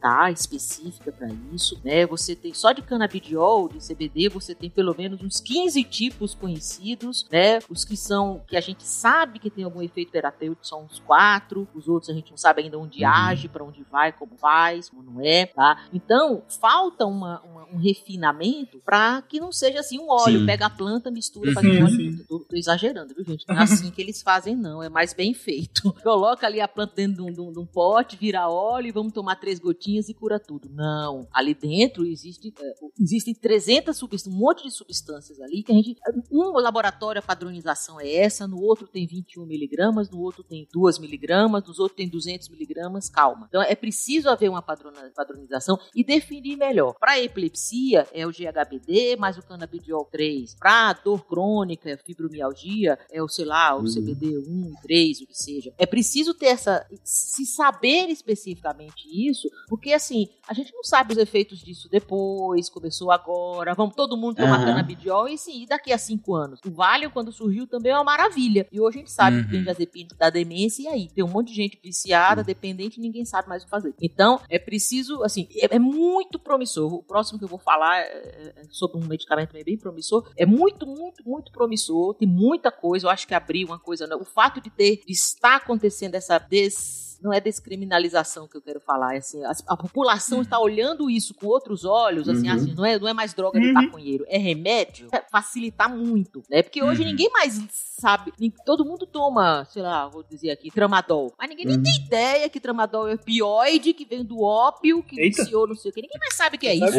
[0.00, 0.30] tá?
[0.30, 2.06] Específica para isso, né?
[2.06, 7.26] Você tem só de canabidiol, de CBD, você tem pelo menos uns 15 tipos conhecidos,
[7.30, 7.58] né?
[7.68, 11.68] Os que são, que a gente sabe que tem algum efeito terapêutico são uns quatro,
[11.74, 13.10] os outros a gente não sabe ainda onde Uhum.
[13.10, 15.86] age, para onde vai, como faz, como não é, tá?
[15.92, 20.46] Então, falta uma, uma um refinamento para que não seja assim um óleo, sim.
[20.46, 22.24] pega a planta, mistura, faz um óleo.
[22.28, 23.44] Tô, tô, exagerando, viu, gente?
[23.48, 24.82] Não é assim que eles fazem, não.
[24.82, 25.92] É mais bem feito.
[26.02, 28.92] Coloca ali a planta dentro de um, de um, de um pote, vira óleo e
[28.94, 30.68] vamos tomar três gotinhas e cura tudo.
[30.70, 31.26] Não.
[31.32, 35.96] Ali dentro existe, é, existem 300 substâncias, um monte de substâncias ali que a gente.
[36.30, 40.98] Um laboratório a padronização é essa, no outro tem 21 miligramas, no outro tem 2
[40.98, 43.10] miligramas, nos outros tem 200 miligramas.
[43.10, 43.46] Calma.
[43.48, 46.94] Então é preciso haver uma padronização e definir melhor.
[46.98, 50.54] Para epilepsia é o GHBD mais o canabidiol 3.
[50.54, 53.84] Para dor crônica, fibromialgia, é o, sei lá, o uhum.
[53.84, 55.72] CBD 1, 3, o que seja.
[55.78, 56.86] É preciso ter essa.
[57.02, 63.10] se saber especificamente isso, porque assim, a gente não sabe os efeitos disso depois, começou
[63.10, 64.66] agora, vamos todo mundo tomar uhum.
[64.66, 66.60] canabidiol e sim, e daqui a cinco anos.
[66.66, 68.66] O Valium, quando surgiu, também é uma maravilha.
[68.70, 69.44] E hoje a gente sabe uhum.
[69.44, 72.46] que benzodiazepina da demência e aí tem um monte de gente viciada, uhum.
[72.46, 73.94] dependente, e ninguém sabe mais o que fazer.
[74.00, 76.92] Então, é preciso, assim, é, é muito promissor.
[76.92, 80.30] O próximo que eu vou falar é, é, é sobre um medicamento bem promissor.
[80.36, 82.14] É muito, muito, muito promissor.
[82.14, 83.06] Tem muita coisa.
[83.06, 84.06] Eu acho que abriu uma coisa.
[84.06, 84.14] Né?
[84.14, 88.78] O fato de ter, de estar acontecendo essa des não é descriminalização que eu quero
[88.78, 92.54] falar, é assim, a, a população está olhando isso com outros olhos, assim, uhum.
[92.54, 93.72] assim não, é, não é mais droga de uhum.
[93.72, 96.62] maconheiro, é remédio, é facilitar muito, né?
[96.62, 97.08] Porque hoje uhum.
[97.08, 97.58] ninguém mais
[97.98, 98.32] sabe,
[98.66, 102.06] todo mundo toma, sei lá, vou dizer aqui, tramadol, mas ninguém nem tem uhum.
[102.06, 106.02] ideia que tramadol é opioide, que vem do ópio, que iniciou não sei o que,
[106.02, 106.98] ninguém mais sabe o que é isso.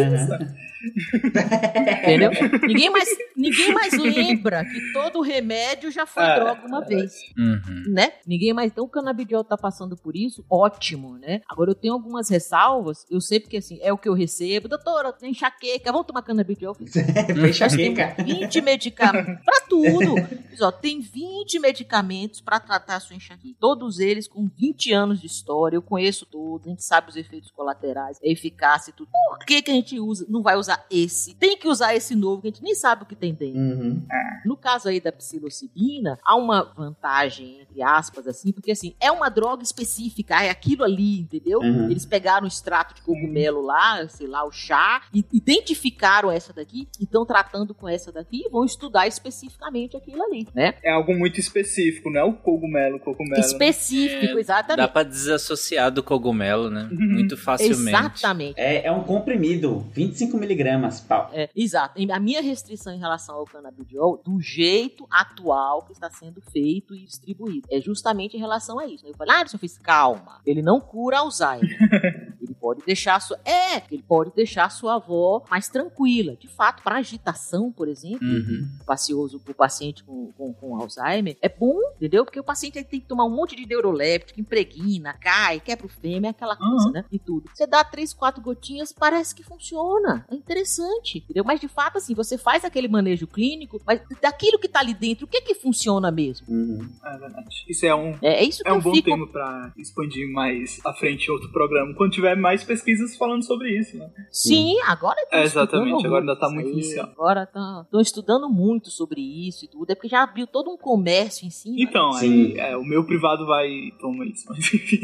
[2.04, 2.32] Entendeu?
[2.64, 7.84] ninguém mais, ninguém mais lembra que todo remédio já foi é, droga uma vez, uhum.
[7.88, 8.14] né?
[8.26, 11.42] Ninguém mais, então o canabidiol tá passando por isso, ótimo, né?
[11.50, 14.68] Agora eu tenho algumas ressalvas, eu sei porque assim, é o que eu recebo.
[14.68, 16.76] Doutora, tem enxaqueca, vamos tomar canabidiol?
[17.50, 18.16] enxaqueca.
[18.16, 20.16] Tem 20 medicamentos pra tudo.
[20.62, 23.58] ó, tem 20 medicamentos para tratar a sua enxaqueca.
[23.60, 27.52] Todos eles com 20 anos de história, eu conheço todos, a gente sabe os efeitos
[27.52, 29.10] colaterais, a eficácia e tudo.
[29.30, 31.36] Por que que a gente usa, não vai usar esse?
[31.36, 33.60] Tem que usar esse novo que a gente nem sabe o que tem dentro.
[33.60, 34.06] Uhum.
[34.46, 39.30] No caso aí da psilocibina, há uma vantagem, entre aspas, assim, porque assim, é uma
[39.30, 41.60] droga específica específica, é aquilo ali, entendeu?
[41.60, 41.90] Uhum.
[41.90, 46.88] Eles pegaram o extrato de cogumelo lá, sei lá, o chá, e identificaram essa daqui,
[47.00, 50.76] e estão tratando com essa daqui e vão estudar especificamente aquilo ali, né?
[50.84, 53.42] É algo muito específico, não é o cogumelo, cogumelo.
[53.42, 53.48] Né?
[53.48, 54.78] Específico, é, exatamente.
[54.78, 56.88] Dá pra desassociar do cogumelo, né?
[56.92, 57.14] Uhum.
[57.14, 57.98] Muito facilmente.
[57.98, 58.60] Exatamente.
[58.60, 61.30] É, é um comprimido, 25 miligramas, pau.
[61.34, 62.00] É, exato.
[62.12, 67.06] A minha restrição em relação ao canabidiol, do jeito atual que está sendo feito e
[67.06, 69.06] distribuído, é justamente em relação a isso.
[69.06, 70.42] Eu falei, ah, eu fiz calma.
[70.46, 71.78] Ele não cura Alzheimer.
[72.66, 73.40] pode deixar a sua.
[73.46, 76.36] É, ele pode deixar a sua avó mais tranquila.
[76.36, 78.68] De fato, para agitação, por exemplo, uhum.
[78.88, 82.26] pacioso o paciente com, com, com, Alzheimer, é bom, entendeu?
[82.26, 86.32] Porque o paciente tem que tomar um monte de neuroléptico, impregna, cai, quebra o fêmur,
[86.32, 86.92] aquela coisa, uhum.
[86.92, 87.06] né?
[87.12, 87.52] E tudo.
[87.54, 90.26] Você dá três, quatro gotinhas, parece que funciona.
[90.28, 91.44] É interessante, entendeu?
[91.44, 95.26] Mas de fato, assim, você faz aquele manejo clínico, mas daquilo que tá ali dentro,
[95.26, 96.48] o que que funciona mesmo?
[96.50, 96.90] Uhum.
[97.06, 97.64] É verdade.
[97.70, 98.18] Isso é um.
[98.24, 99.12] É, é isso é que um bom fico...
[99.12, 103.98] tema pra expandir mais à frente outro programa, quando tiver mais pesquisas falando sobre isso,
[103.98, 104.10] né?
[104.32, 107.10] Sim, agora é, Exatamente, agora ainda tá muito inicial.
[107.12, 110.78] Agora estão tá, estudando muito sobre isso e tudo, é porque já abriu todo um
[110.78, 111.76] comércio em cima.
[111.80, 115.00] Então, aí, é, o meu privado vai tomar isso, mas enfim.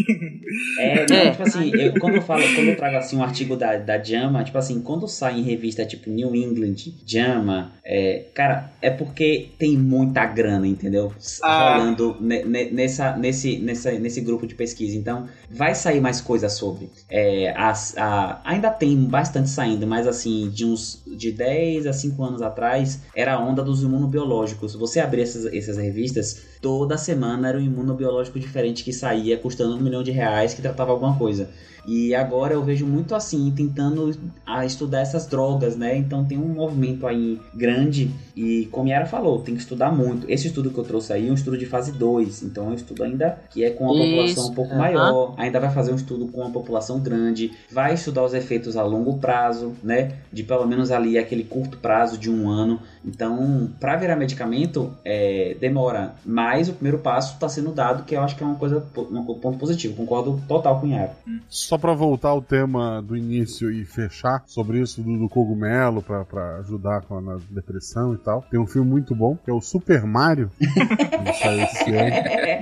[0.79, 3.77] É, não, tipo assim, eu, quando eu falo, quando eu trago assim um artigo da,
[3.77, 6.75] da JAMA, tipo assim, quando sai em revista tipo New England,
[7.05, 11.13] JAMA, é, cara, é porque tem muita grana, entendeu?
[11.43, 11.77] Ah.
[11.77, 14.97] Rolando nessa, nesse, nessa, nesse grupo de pesquisa.
[14.97, 16.89] Então, vai sair mais coisa sobre.
[17.09, 22.23] É, as, a, ainda tem bastante saindo, mas assim, de uns de 10 a 5
[22.23, 24.75] anos atrás, era a onda dos imunobiológicos.
[24.75, 29.80] Você abrir essas, essas revistas, toda semana era um imunobiológico diferente que saía custando um
[29.80, 31.49] milhão de reais que tratava alguma coisa.
[31.86, 35.97] E agora eu vejo muito assim, tentando a estudar essas drogas, né?
[35.97, 40.30] Então tem um movimento aí grande e como Yara falou, tem que estudar muito.
[40.30, 42.74] Esse estudo que eu trouxe aí é um estudo de fase 2, então é um
[42.76, 44.09] estudo ainda que é com uma Isso.
[44.12, 44.78] população um pouco uhum.
[44.78, 48.84] maior, ainda vai fazer um estudo com uma população grande, vai estudar os efeitos a
[48.84, 50.18] longo prazo, né?
[50.32, 52.80] De pelo menos ali aquele curto prazo de um ano.
[53.03, 58.21] Então, para virar medicamento, é, demora, mas o primeiro passo está sendo dado, que eu
[58.21, 59.95] acho que é uma coisa, um ponto positivo.
[59.95, 61.11] Concordo total com o Yara.
[61.49, 66.57] Só para voltar ao tema do início e fechar sobre isso do, do cogumelo para
[66.59, 70.05] ajudar com a depressão e tal, tem um filme muito bom que é o Super
[70.05, 70.51] Mario.
[70.59, 72.15] que saiu esse ano.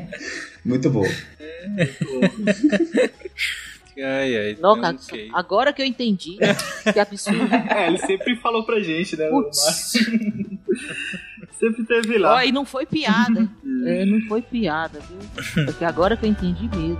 [0.66, 1.06] Muito bom.
[4.02, 5.30] Ai, ai, não, cara, okay.
[5.34, 6.38] agora que eu entendi
[6.94, 7.54] que absurdo.
[7.54, 9.30] É, ele sempre falou pra gente, né?
[11.60, 12.36] sempre teve lá.
[12.36, 13.50] Ó, e não foi piada.
[13.86, 15.66] é, não foi piada, viu?
[15.66, 17.00] Porque agora que eu entendi mesmo.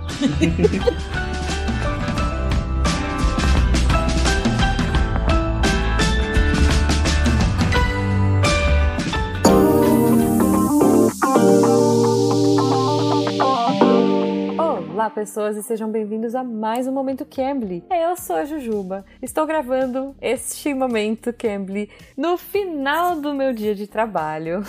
[15.08, 17.82] Pessoas, e sejam bem-vindos a mais um Momento Cambly.
[17.90, 19.04] Eu sou a Jujuba.
[19.22, 24.62] Estou gravando este Momento Cambly no final do meu dia de trabalho.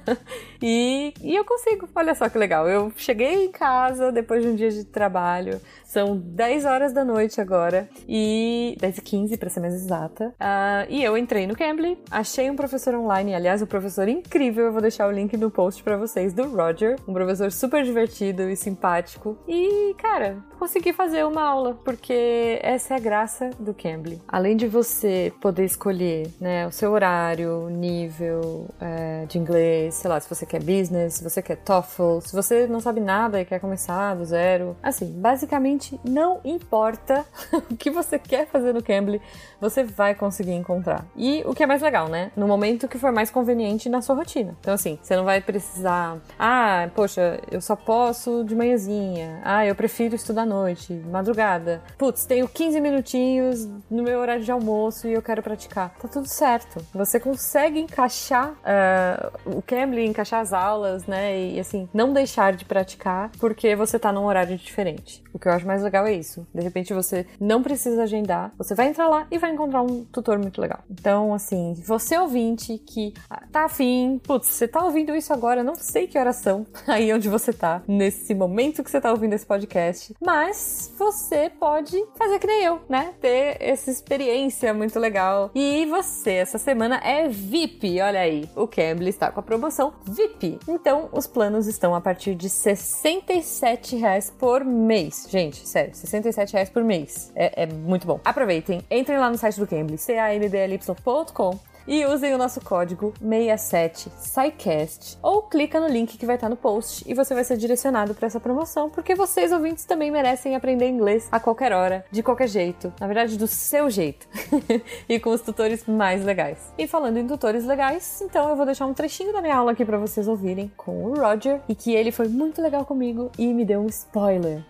[0.60, 2.68] e, e eu consigo, olha só que legal.
[2.68, 5.60] Eu cheguei em casa depois de um dia de trabalho,
[5.90, 7.88] são 10 horas da noite agora.
[8.08, 8.76] E.
[8.80, 10.28] 10 e 15, pra ser mais exata.
[10.40, 14.66] Uh, e eu entrei no Cambly, achei um professor online, aliás, um professor incrível.
[14.66, 16.96] Eu vou deixar o link no post para vocês do Roger.
[17.08, 19.36] Um professor super divertido e simpático.
[19.48, 24.20] E, cara, consegui fazer uma aula, porque essa é a graça do Cambly.
[24.26, 30.20] Além de você poder escolher né, o seu horário, nível é, de inglês, sei lá,
[30.20, 33.60] se você quer business, se você quer TOEFL, se você não sabe nada e quer
[33.60, 34.76] começar do zero.
[34.82, 37.24] Assim, basicamente não importa
[37.70, 39.20] o que você quer fazer no Cambly,
[39.60, 41.04] você vai conseguir encontrar.
[41.16, 42.30] E o que é mais legal, né?
[42.36, 44.56] No momento que for mais conveniente na sua rotina.
[44.60, 46.18] Então, assim, você não vai precisar.
[46.38, 49.40] Ah, poxa, eu só posso de manhãzinha.
[49.44, 51.82] Ah, eu prefiro estudar à noite, madrugada.
[51.98, 55.94] Putz, tenho 15 minutinhos no meu horário de almoço e eu quero praticar.
[55.98, 56.84] Tá tudo certo.
[56.94, 61.38] Você consegue encaixar uh, o Cambly, encaixar as aulas, né?
[61.38, 65.22] E assim, não deixar de praticar porque você tá num horário diferente.
[65.32, 66.46] O que eu acho mais legal é isso.
[66.54, 70.38] De repente você não precisa agendar, você vai entrar lá e vai encontrar um tutor
[70.38, 70.80] muito legal.
[70.90, 73.14] Então, assim, você ouvinte que
[73.50, 77.28] tá afim, putz, você tá ouvindo isso agora, não sei que horas são aí onde
[77.28, 82.46] você tá, nesse momento que você tá ouvindo esse podcast, mas você pode fazer que
[82.46, 83.12] nem eu, né?
[83.20, 85.50] Ter essa experiência muito legal.
[85.56, 88.48] E você, essa semana é VIP, olha aí.
[88.54, 90.60] O Cambly está com a promoção VIP.
[90.68, 95.26] Então, os planos estão a partir de 67 reais por mês.
[95.28, 97.32] Gente, sério, 67 reais por mês.
[97.34, 98.20] É, é muito bom.
[98.24, 105.42] Aproveitem, entrem lá no site do Cambly, camdly.com e usem o nosso código 67SciCast ou
[105.42, 108.38] clica no link que vai estar no post e você vai ser direcionado para essa
[108.38, 113.08] promoção, porque vocês ouvintes também merecem aprender inglês a qualquer hora, de qualquer jeito, na
[113.08, 114.28] verdade do seu jeito
[115.08, 116.72] e com os tutores mais legais.
[116.78, 119.84] E falando em tutores legais, então eu vou deixar um trechinho da minha aula aqui
[119.84, 123.64] para vocês ouvirem com o Roger e que ele foi muito legal comigo e me
[123.64, 124.64] deu um spoiler.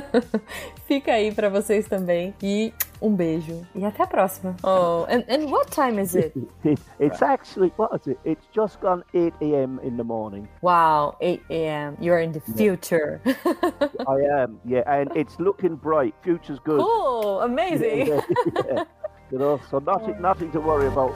[0.84, 4.56] Fica aí para vocês também e um beijo e até a próxima.
[4.62, 6.34] Oh, and, and what time is it?
[6.98, 8.18] it's actually, what is it?
[8.24, 9.80] It's just gone 8 a.m.
[9.82, 10.48] in the morning.
[10.62, 11.96] Wow, 8 a.m.
[12.00, 13.20] You're in the future.
[13.26, 16.14] I am, yeah, and it's looking bright.
[16.22, 16.80] Future's good.
[16.80, 18.06] Cool, amazing.
[18.06, 18.20] Yeah,
[18.66, 18.84] yeah.
[19.30, 21.14] You know, so nothing, nothing to worry about.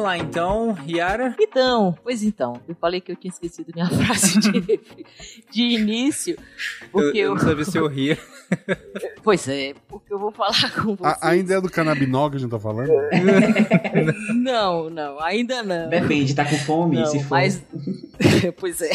[0.00, 1.34] Vamos lá então, Yara.
[1.38, 4.80] Então, pois então, eu falei que eu tinha esquecido minha frase de,
[5.50, 6.38] de início,
[6.90, 8.18] porque eu, eu, eu não sabia se eu ria.
[9.22, 11.16] Pois é, porque eu vou falar com você.
[11.20, 12.90] ainda é do cannabinol que a gente tá falando?
[14.34, 15.88] não, não, ainda não.
[15.88, 17.30] Depende, tá com fome, não, se for.
[17.30, 17.62] Mas,
[18.58, 18.90] pois é.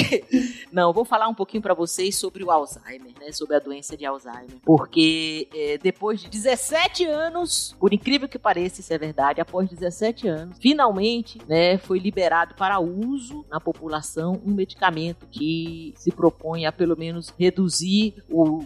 [0.72, 3.32] Não, vou falar um pouquinho para vocês sobre o Alzheimer, né?
[3.32, 4.58] Sobre a doença de Alzheimer.
[4.64, 10.28] Porque é, depois de 17 anos, por incrível que pareça, isso é verdade, após 17
[10.28, 16.72] anos, finalmente, né, foi liberado para uso na população um medicamento que se propõe a
[16.72, 18.64] pelo menos reduzir o, o,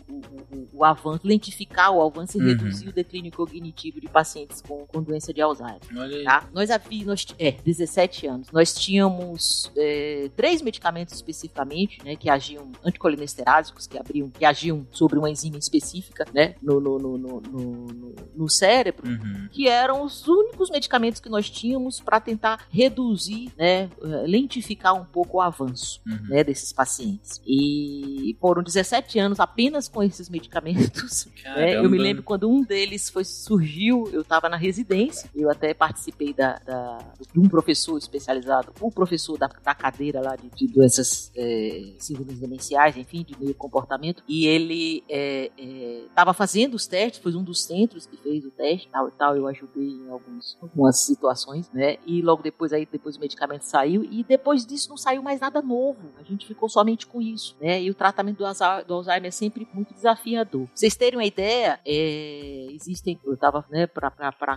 [0.51, 2.47] o, o avanço, lentificar o avanço e uhum.
[2.47, 5.79] reduzir o declínio cognitivo de pacientes com, com doença de Alzheimer.
[6.23, 6.47] Tá?
[6.53, 8.51] Nós havíamos, nós, é, 17 anos.
[8.51, 15.17] Nós tínhamos é, três medicamentos especificamente, né, que agiam anticolinesterásicos, que abriam, que agiam sobre
[15.17, 19.47] uma enzima específica, né, no, no, no, no, no, no cérebro, uhum.
[19.51, 25.05] que eram os únicos medicamentos que nós tínhamos para tentar reduzir, né, eh, lentificar um
[25.05, 26.27] pouco o avanço, uhum.
[26.29, 27.39] né, desses pacientes.
[27.45, 31.27] E foram 17 anos apenas com esses medicamentos.
[31.39, 31.75] Né?
[31.75, 36.33] Eu me lembro quando um deles foi surgiu, eu estava na residência, eu até participei
[36.33, 36.97] da, da,
[37.31, 42.39] de um professor especializado, o professor da, da cadeira lá de, de doenças é, síndromes
[42.39, 47.43] demenciais, enfim, de meio comportamento, e ele estava é, é, fazendo os testes, foi um
[47.43, 51.69] dos centros que fez o teste, tal e tal, eu ajudei em alguns, algumas situações,
[51.71, 51.97] né?
[52.05, 55.61] E logo depois aí depois o medicamento saiu e depois disso não saiu mais nada
[55.61, 56.11] novo.
[56.17, 57.81] A gente ficou somente com isso, né?
[57.81, 60.65] E o tratamento do, Alzheimer é sempre muito desafiador.
[60.67, 64.11] Pra vocês terem uma ideia, é, existem, eu tava, né, pra,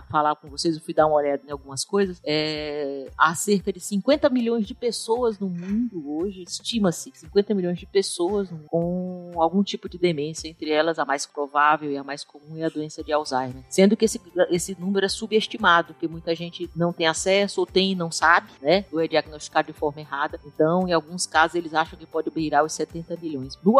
[0.09, 3.79] falar com vocês, eu fui dar uma olhada em algumas coisas, é, há cerca de
[3.79, 9.89] 50 milhões de pessoas no mundo hoje, estima-se 50 milhões de pessoas com algum tipo
[9.89, 13.11] de demência, entre elas a mais provável e a mais comum é a doença de
[13.11, 17.59] Alzheimer, sendo que esse, esse número é subestimado complicado, porque muita gente não tem acesso,
[17.59, 18.85] ou tem e não sabe, né?
[18.91, 20.39] Ou é diagnosticado de forma errada.
[20.45, 23.59] Então, em alguns casos, eles acham que pode beirar os 70 milhões.
[23.63, 23.75] No,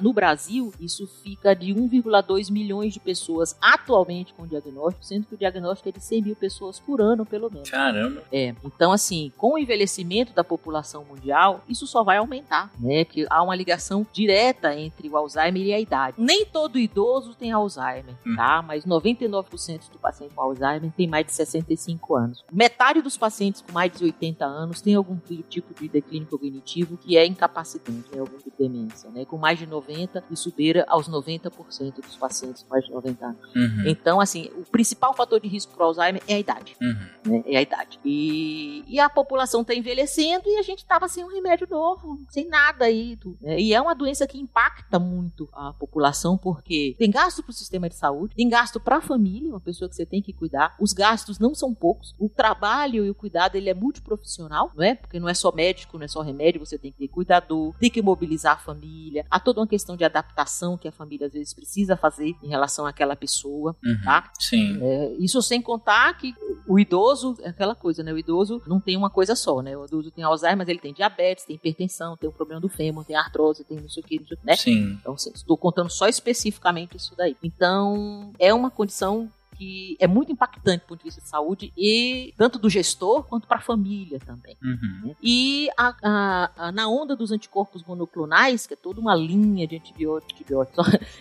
[0.00, 5.38] no Brasil, isso fica de 1,2 milhões de pessoas atualmente com diagnóstico, sendo que o
[5.38, 7.68] diagnóstico é de 100 mil pessoas por ano, pelo menos.
[7.68, 8.22] Caramba!
[8.32, 8.54] É.
[8.64, 13.04] Então, assim, com o envelhecimento da população mundial, isso só vai aumentar, né?
[13.04, 16.16] Que há uma ligação direta entre o Alzheimer e a idade.
[16.18, 18.36] Nem todo idoso tem Alzheimer, hum.
[18.36, 18.62] tá?
[18.62, 22.44] Mas 99% do paciente com Alzheimer tem mais de 65 anos.
[22.52, 25.16] Metade dos pacientes com mais de 80 anos tem algum
[25.48, 28.20] tipo de declínio cognitivo que é incapacitante, né?
[28.20, 29.24] algum tipo de demência, né?
[29.24, 33.54] Com mais de 90, isso beira aos 90% dos pacientes com mais de 90 anos.
[33.54, 33.84] Uhum.
[33.86, 37.08] Então, assim, o principal fator de risco para Alzheimer é a idade, uhum.
[37.26, 37.42] né?
[37.46, 37.98] É a idade.
[38.04, 42.48] E, e a população está envelhecendo e a gente estava sem um remédio novo, sem
[42.48, 43.18] nada aí.
[43.40, 43.60] Né?
[43.60, 47.88] E é uma doença que impacta muito a população porque tem gasto para o sistema
[47.88, 50.74] de saúde, tem gasto para a família, uma pessoa que você tem que cuidar.
[50.80, 52.14] Os gastos não são poucos.
[52.18, 54.94] O trabalho e o cuidado ele é multiprofissional, não é?
[54.94, 57.90] Porque não é só médico, não é só remédio, você tem que ter cuidador, tem
[57.90, 59.24] que mobilizar a família.
[59.30, 62.86] Há toda uma questão de adaptação que a família às vezes precisa fazer em relação
[62.86, 64.30] àquela pessoa, uhum, tá?
[64.38, 64.78] Sim.
[64.80, 66.34] É, isso sem contar que
[66.66, 68.12] o idoso é aquela coisa, né?
[68.12, 69.76] O idoso não tem uma coisa só, né?
[69.76, 73.04] O idoso tem Alzheimer, mas ele tem diabetes, tem hipertensão, tem o problema do fêmur,
[73.04, 74.56] tem artrose, tem não sei o que, né?
[74.56, 74.98] Sim.
[75.00, 77.36] Então, estou contando só especificamente isso daí.
[77.42, 82.32] Então, é uma condição que é muito impactante do ponto de vista de saúde e
[82.36, 84.56] tanto do gestor quanto para a família também.
[84.62, 85.08] Uhum.
[85.08, 85.16] Né?
[85.20, 89.76] E a, a, a, na onda dos anticorpos monoclonais, que é toda uma linha de
[89.76, 90.38] antibióticos,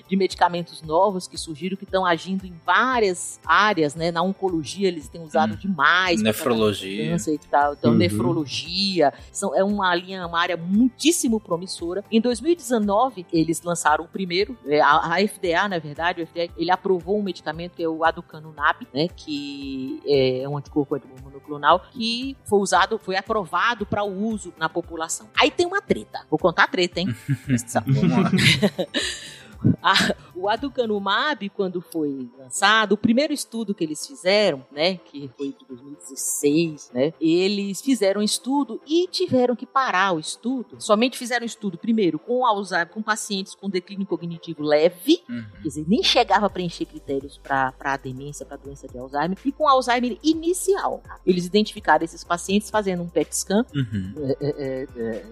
[0.07, 4.11] de medicamentos novos que surgiram, que estão agindo em várias áreas, né?
[4.11, 5.57] Na oncologia eles têm usado uhum.
[5.57, 6.21] demais.
[6.21, 7.15] Nefrologia.
[7.15, 7.73] E tal.
[7.73, 7.97] Então, uhum.
[7.97, 9.13] nefrologia.
[9.31, 12.03] São, é uma linha, uma área muitíssimo promissora.
[12.11, 17.19] Em 2019, eles lançaram o primeiro, é, a, a FDA, na verdade, FDA, ele aprovou
[17.19, 22.59] um medicamento que é o Aducanumab, lecanemab, né, que é um anticorpo monoclonal que foi
[22.59, 25.28] usado, foi aprovado para o uso na população.
[25.39, 26.25] Aí tem uma treta.
[26.30, 27.07] Vou contar a treta, hein?
[27.86, 28.32] Vamos lá.
[29.82, 29.93] A,
[30.38, 35.65] o aducanumab, quando foi lançado, o primeiro estudo que eles fizeram, né, que foi de
[35.67, 40.77] 2016, né, eles fizeram um estudo e tiveram que parar o estudo.
[40.79, 45.45] Somente fizeram um estudo, primeiro, com Alzheimer, com pacientes com declínio cognitivo leve, uhum.
[45.61, 49.38] quer dizer, nem chegava a preencher critérios para a demência, para a doença de Alzheimer,
[49.43, 51.01] e com Alzheimer inicial.
[51.25, 54.13] Eles identificaram esses pacientes fazendo um PET scan uhum.
[54.17, 54.88] é, é,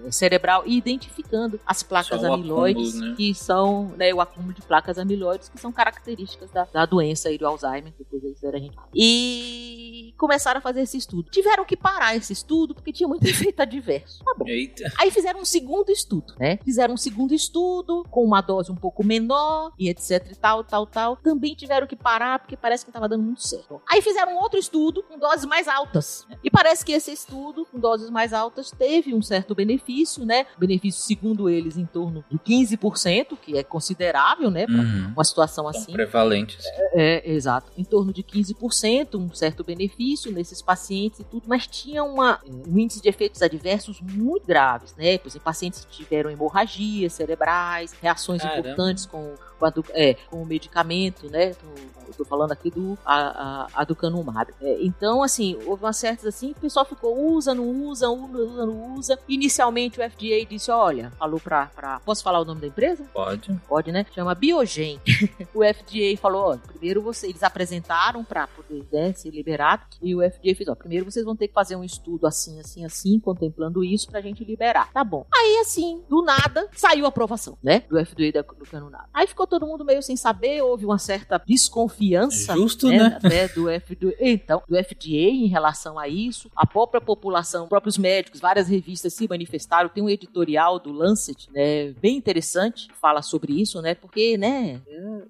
[0.07, 3.15] é, cerebral e identificando as placas amiloides, acúmulo, né?
[3.15, 7.37] que são né, o acúmulo de placas amiloides, que são características da, da doença aí
[7.37, 11.29] do Alzheimer, depois eles a gente E começaram a fazer esse estudo.
[11.29, 14.23] Tiveram que parar esse estudo porque tinha muito efeito adverso.
[14.23, 14.47] Tá bom.
[14.47, 14.91] Eita.
[14.97, 16.57] Aí fizeram um segundo estudo, né?
[16.63, 20.85] Fizeram um segundo estudo com uma dose um pouco menor e etc e tal, tal,
[20.85, 21.15] tal.
[21.17, 23.81] Também tiveram que parar porque parece que estava dando muito certo.
[23.89, 26.25] Aí fizeram outro estudo com doses mais altas.
[26.43, 30.45] E parece que esse estudo com doses mais altas teve um certo benefício, né?
[30.57, 34.65] Benefício, segundo eles, em torno de 15%, que é considerável né?
[34.65, 35.13] Pra uhum.
[35.13, 35.91] uma situação assim.
[35.91, 36.65] prevalentes.
[36.93, 37.71] É, é, exato.
[37.77, 42.77] Em torno de 15%, um certo benefício nesses pacientes e tudo, mas tinha uma, um
[42.77, 45.17] índice de efeitos adversos muito graves, né?
[45.17, 48.59] Por exemplo, pacientes que tiveram hemorragias cerebrais, reações Caramba.
[48.59, 51.53] importantes com com, a, é, com o medicamento, né?
[52.09, 54.53] Estou falando aqui do a, a, aducanumab.
[54.61, 58.95] É, então, assim, houve umas certas assim, o pessoal ficou usa, não usa, usa, não
[58.95, 59.19] usa.
[59.27, 61.99] Inicialmente o FDA disse, olha, falou pra, pra...
[62.01, 63.03] Posso falar o nome da empresa?
[63.13, 63.53] Pode.
[63.67, 64.05] Pode, né?
[64.13, 64.99] Chama Biogen.
[65.53, 70.19] o FDA falou, ó, primeiro você, eles apresentaram para poder né, ser liberado e o
[70.19, 73.83] FDA fez, ó, primeiro vocês vão ter que fazer um estudo assim, assim, assim, contemplando
[73.83, 74.91] isso pra gente liberar.
[74.91, 75.25] Tá bom.
[75.33, 77.83] Aí, assim, do nada, saiu a aprovação, né?
[77.89, 79.05] Do FDA da, do Canunab.
[79.13, 83.19] Aí ficou ficou todo mundo meio sem saber, houve uma certa desconfiança Justo, né?
[83.23, 83.47] né?
[83.55, 86.49] do, FDA, então, do FDA em relação a isso.
[86.55, 89.89] A própria população, próprios médicos, várias revistas se manifestaram.
[89.89, 93.93] Tem um editorial do Lancet, né, bem interessante, que fala sobre isso, né?
[93.93, 94.81] Porque, né,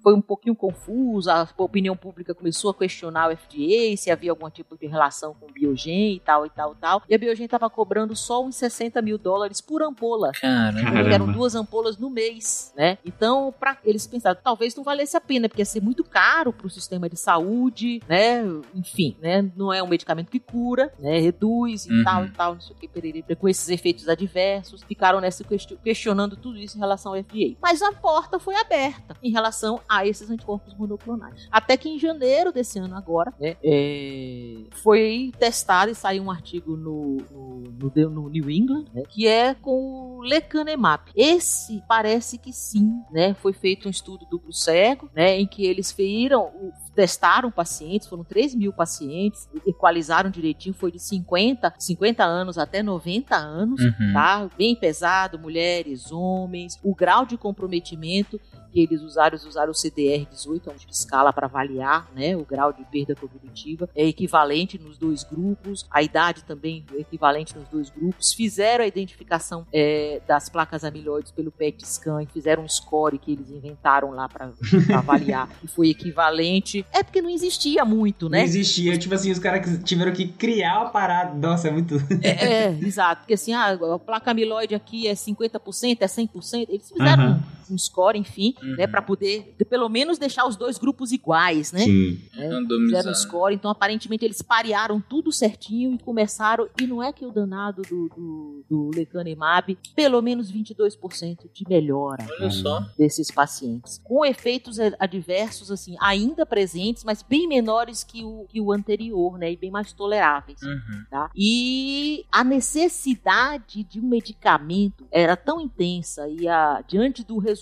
[0.02, 4.48] foi um pouquinho confuso, a opinião pública começou a questionar o FDA, se havia algum
[4.50, 7.02] tipo de relação com o Biogen e tal, e tal, e tal.
[7.08, 10.32] E a Biogen estava cobrando só uns 60 mil dólares por ampola.
[10.40, 11.12] Caramba.
[11.12, 12.98] Eram duas ampolas no mês, né?
[13.04, 16.52] Então, para eles eles pensaram, talvez não valesse a pena, porque ia ser muito caro
[16.52, 18.42] para o sistema de saúde, né?
[18.74, 19.50] Enfim, né?
[19.56, 21.18] Não é um medicamento que cura, né?
[21.18, 22.04] Reduz e uhum.
[22.04, 24.82] tal e tal, não sei o que, perere, com esses efeitos adversos.
[24.82, 25.44] Ficaram nessa
[25.82, 27.56] questionando tudo isso em relação ao FDA.
[27.60, 31.48] Mas a porta foi aberta em relação a esses anticorpos monoclonais.
[31.50, 36.76] Até que em janeiro desse ano agora, né, é, foi testado e saiu um artigo
[36.76, 41.04] no, no, no, no New England, né, que é com o lecanemab.
[41.14, 43.34] Esse parece que sim, né?
[43.34, 46.50] Foi feito um estudo duplo cego, né, em que eles feriram,
[46.96, 53.36] testaram pacientes, foram 3 mil pacientes, equalizaram direitinho, foi de 50, 50 anos até 90
[53.36, 54.12] anos, uhum.
[54.14, 54.48] tá?
[54.56, 58.40] Bem pesado, mulheres, homens, o grau de comprometimento
[58.72, 62.36] que eles usaram, eles usaram o CDR-18, é um tipo de escala para avaliar né,
[62.36, 67.56] o grau de perda cognitiva, é equivalente nos dois grupos, a idade também é equivalente
[67.56, 72.68] nos dois grupos, fizeram a identificação é, das placas amiloides pelo PET scan fizeram um
[72.68, 74.52] score que eles inventaram lá para
[74.94, 76.84] avaliar, e foi equivalente.
[76.92, 78.38] É porque não existia muito, né?
[78.38, 81.34] Não existia, tipo assim, os caras tiveram que criar a parada.
[81.34, 81.96] Nossa, é muito.
[82.22, 86.88] é, é, exato, porque assim, ah, a placa amiloide aqui é 50%, é 100%, eles
[86.90, 87.42] fizeram uhum.
[87.70, 88.76] Um, um score, enfim, uhum.
[88.76, 91.80] né, para poder pelo menos deixar os dois grupos iguais, né?
[91.80, 92.20] Sim.
[92.36, 92.48] É,
[92.84, 97.30] fizeram score, então aparentemente eles parearam tudo certinho e começaram, e não é que o
[97.30, 102.80] danado do, do, do lecanemab, pelo menos 22% de melhora Olha só.
[102.98, 108.72] desses pacientes, com efeitos adversos assim ainda presentes, mas bem menores que o, que o
[108.72, 111.04] anterior, né, e bem mais toleráveis, uhum.
[111.10, 111.30] tá?
[111.34, 117.55] E a necessidade de um medicamento era tão intensa e a, diante do resultado,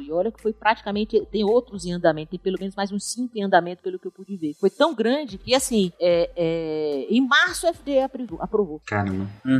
[0.00, 1.20] e olha que foi praticamente.
[1.30, 4.12] Tem outros em andamento, tem pelo menos mais uns cinco em andamento, pelo que eu
[4.12, 4.54] pude ver.
[4.54, 8.80] Foi tão grande que, assim, é, é, em março o FDA aprovou, aprovou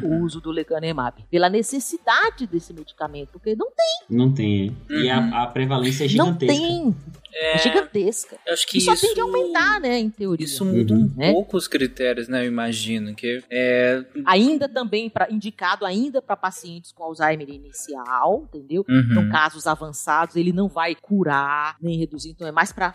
[0.02, 1.24] o uso do lecanemab.
[1.30, 4.16] Pela necessidade desse medicamento, porque não tem.
[4.16, 4.76] Não tem.
[4.90, 5.00] Uhum.
[5.00, 5.34] E a, uhum.
[5.34, 6.54] a, prevalência é gigantesca.
[6.54, 6.96] Não tem.
[7.34, 8.38] É, gigantesca.
[8.46, 10.44] Eu acho que e só isso, tende a aumentar, né, em teoria.
[10.44, 11.00] Isso muda uhum.
[11.00, 11.32] um né?
[11.32, 13.14] pouco os critérios, né, eu imagino.
[13.14, 14.04] Que é...
[14.26, 18.84] Ainda também para indicado ainda para pacientes com Alzheimer inicial, entendeu?
[18.88, 19.08] Uhum.
[19.10, 22.94] Então, casos avançados, ele não vai curar nem reduzir, então é mais para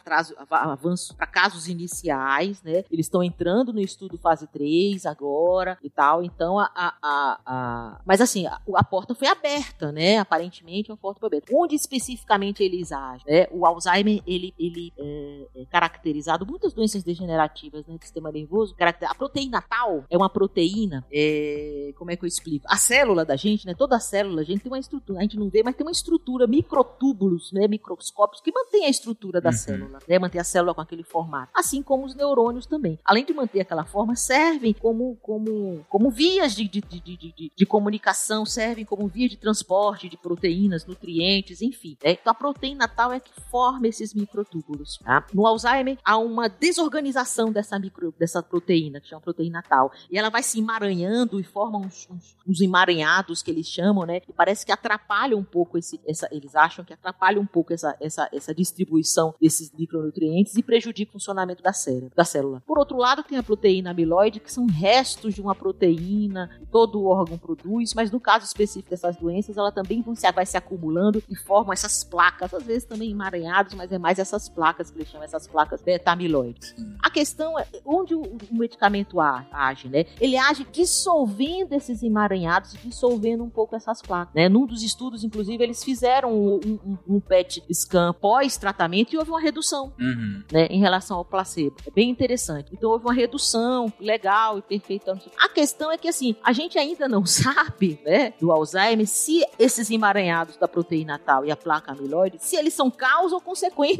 [0.49, 2.83] avanço para casos iniciais, né?
[2.91, 8.01] Eles estão entrando no estudo fase 3 agora e tal, então a, a, a, a...
[8.05, 10.17] mas assim, a, a, porta foi aberta, né?
[10.17, 11.53] Aparentemente a porta foi aberta.
[11.53, 13.47] Onde especificamente eles agem, né?
[13.51, 19.15] O Alzheimer ele, ele é, é caracterizado, muitas doenças degenerativas né, do sistema nervoso, a
[19.15, 22.65] proteína tal é uma proteína, é, como é que eu explico?
[22.69, 25.37] A célula da gente, né, toda a célula, a gente tem uma estrutura, a gente
[25.37, 29.55] não vê, mas tem uma estrutura, microtúbulos, né, microscópios, que mantém a estrutura da uhum.
[29.55, 32.99] célula, né, mantém a célula com aquele formato, assim como os neurônios também.
[33.03, 37.65] Além de manter aquela forma, servem como, como, como vias de, de, de, de, de
[37.65, 41.97] comunicação, servem como via de transporte de proteínas, nutrientes, enfim.
[42.03, 42.11] Né?
[42.11, 44.97] Então a proteína tal é que forma esses microtúbulos.
[44.97, 45.25] Tá?
[45.33, 49.91] No Alzheimer, há uma desorganização dessa, micro, dessa proteína, que chama proteína tal.
[50.11, 54.21] E ela vai se emaranhando e forma uns, uns, uns emaranhados que eles chamam, né?
[54.27, 55.99] E parece que atrapalha um pouco esse.
[56.05, 61.11] Essa, eles acham que atrapalha um pouco essa, essa, essa distribuição desses micronutrientes e prejudica
[61.11, 62.63] o funcionamento da célula, da célula.
[62.65, 67.37] Por outro lado, tem a proteína amiloide, que são restos de uma proteína todo órgão
[67.37, 70.03] produz, mas no caso específico dessas doenças, ela também
[70.33, 74.49] vai se acumulando e formam essas placas, às vezes também emaranhados, mas é mais essas
[74.49, 76.75] placas que eles chamam, essas placas beta-amiloides.
[77.01, 80.03] A questão é onde o, medicamento age, né?
[80.19, 84.49] Ele age dissolvendo esses emaranhados, dissolvendo um pouco essas placas, né?
[84.49, 89.39] Num dos estudos, inclusive, eles fizeram um, um, um PET scan pós-tratamento e houve uma
[89.39, 90.43] redução, uhum.
[90.51, 90.65] né?
[90.65, 91.77] Em relação ao placebo.
[91.87, 92.71] É bem interessante.
[92.73, 95.17] Então houve uma redução legal e perfeita.
[95.39, 99.89] A questão é que, assim, a gente ainda não sabe, né, do Alzheimer, se esses
[99.89, 103.92] emaranhados da proteína tal e a placa amiloide, se eles são causa ou consequência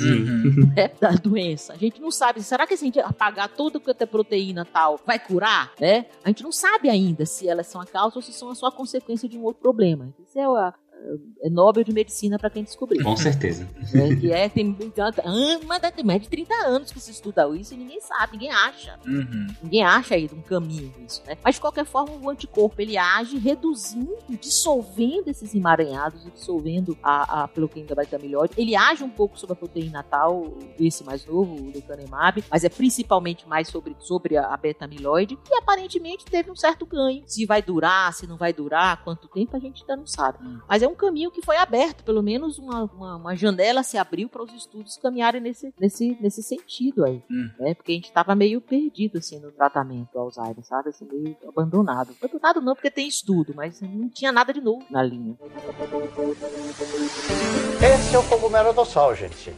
[0.00, 0.72] uhum.
[0.74, 1.72] né, da doença.
[1.72, 2.42] A gente não sabe.
[2.42, 5.72] Será que se a gente apagar tudo que é proteína tal vai curar?
[5.80, 6.06] Né?
[6.24, 8.66] A gente não sabe ainda se elas são a causa ou se são a só
[8.66, 10.12] a consequência de um outro problema.
[10.18, 10.74] Isso é a,
[11.40, 13.02] é Nobel de Medicina para quem descobrir.
[13.02, 13.66] Com certeza.
[13.94, 14.76] É, que é, tem,
[15.66, 18.98] mas tem mais de 30 anos que se estuda isso e ninguém sabe, ninguém acha.
[19.06, 19.46] Uhum.
[19.62, 21.36] Ninguém acha aí um caminho isso, né?
[21.42, 27.48] Mas de qualquer forma, o anticorpo ele age reduzindo, dissolvendo esses emaranhados, dissolvendo a, a
[27.48, 28.54] peloquina beta amiloide.
[28.56, 32.68] Ele age um pouco sobre a proteína tal, esse mais novo, o lecanemab, mas é
[32.68, 37.22] principalmente mais sobre, sobre a, a beta amiloide e aparentemente teve um certo ganho.
[37.26, 40.44] Se vai durar, se não vai durar, quanto tempo a gente ainda não sabe.
[40.44, 40.60] Uhum.
[40.68, 44.28] Mas é um caminho que foi aberto, pelo menos uma, uma, uma janela se abriu
[44.28, 47.50] para os estudos caminharem nesse, nesse, nesse sentido aí, hum.
[47.58, 47.74] né?
[47.74, 50.88] Porque a gente estava meio perdido, assim, no tratamento do Alzheimer, sabe?
[50.88, 52.14] Assim, meio abandonado.
[52.20, 55.36] Abandonado não, porque tem estudo, mas não tinha nada de novo na linha.
[57.80, 59.54] Esse é o cogumelo do sol, gente.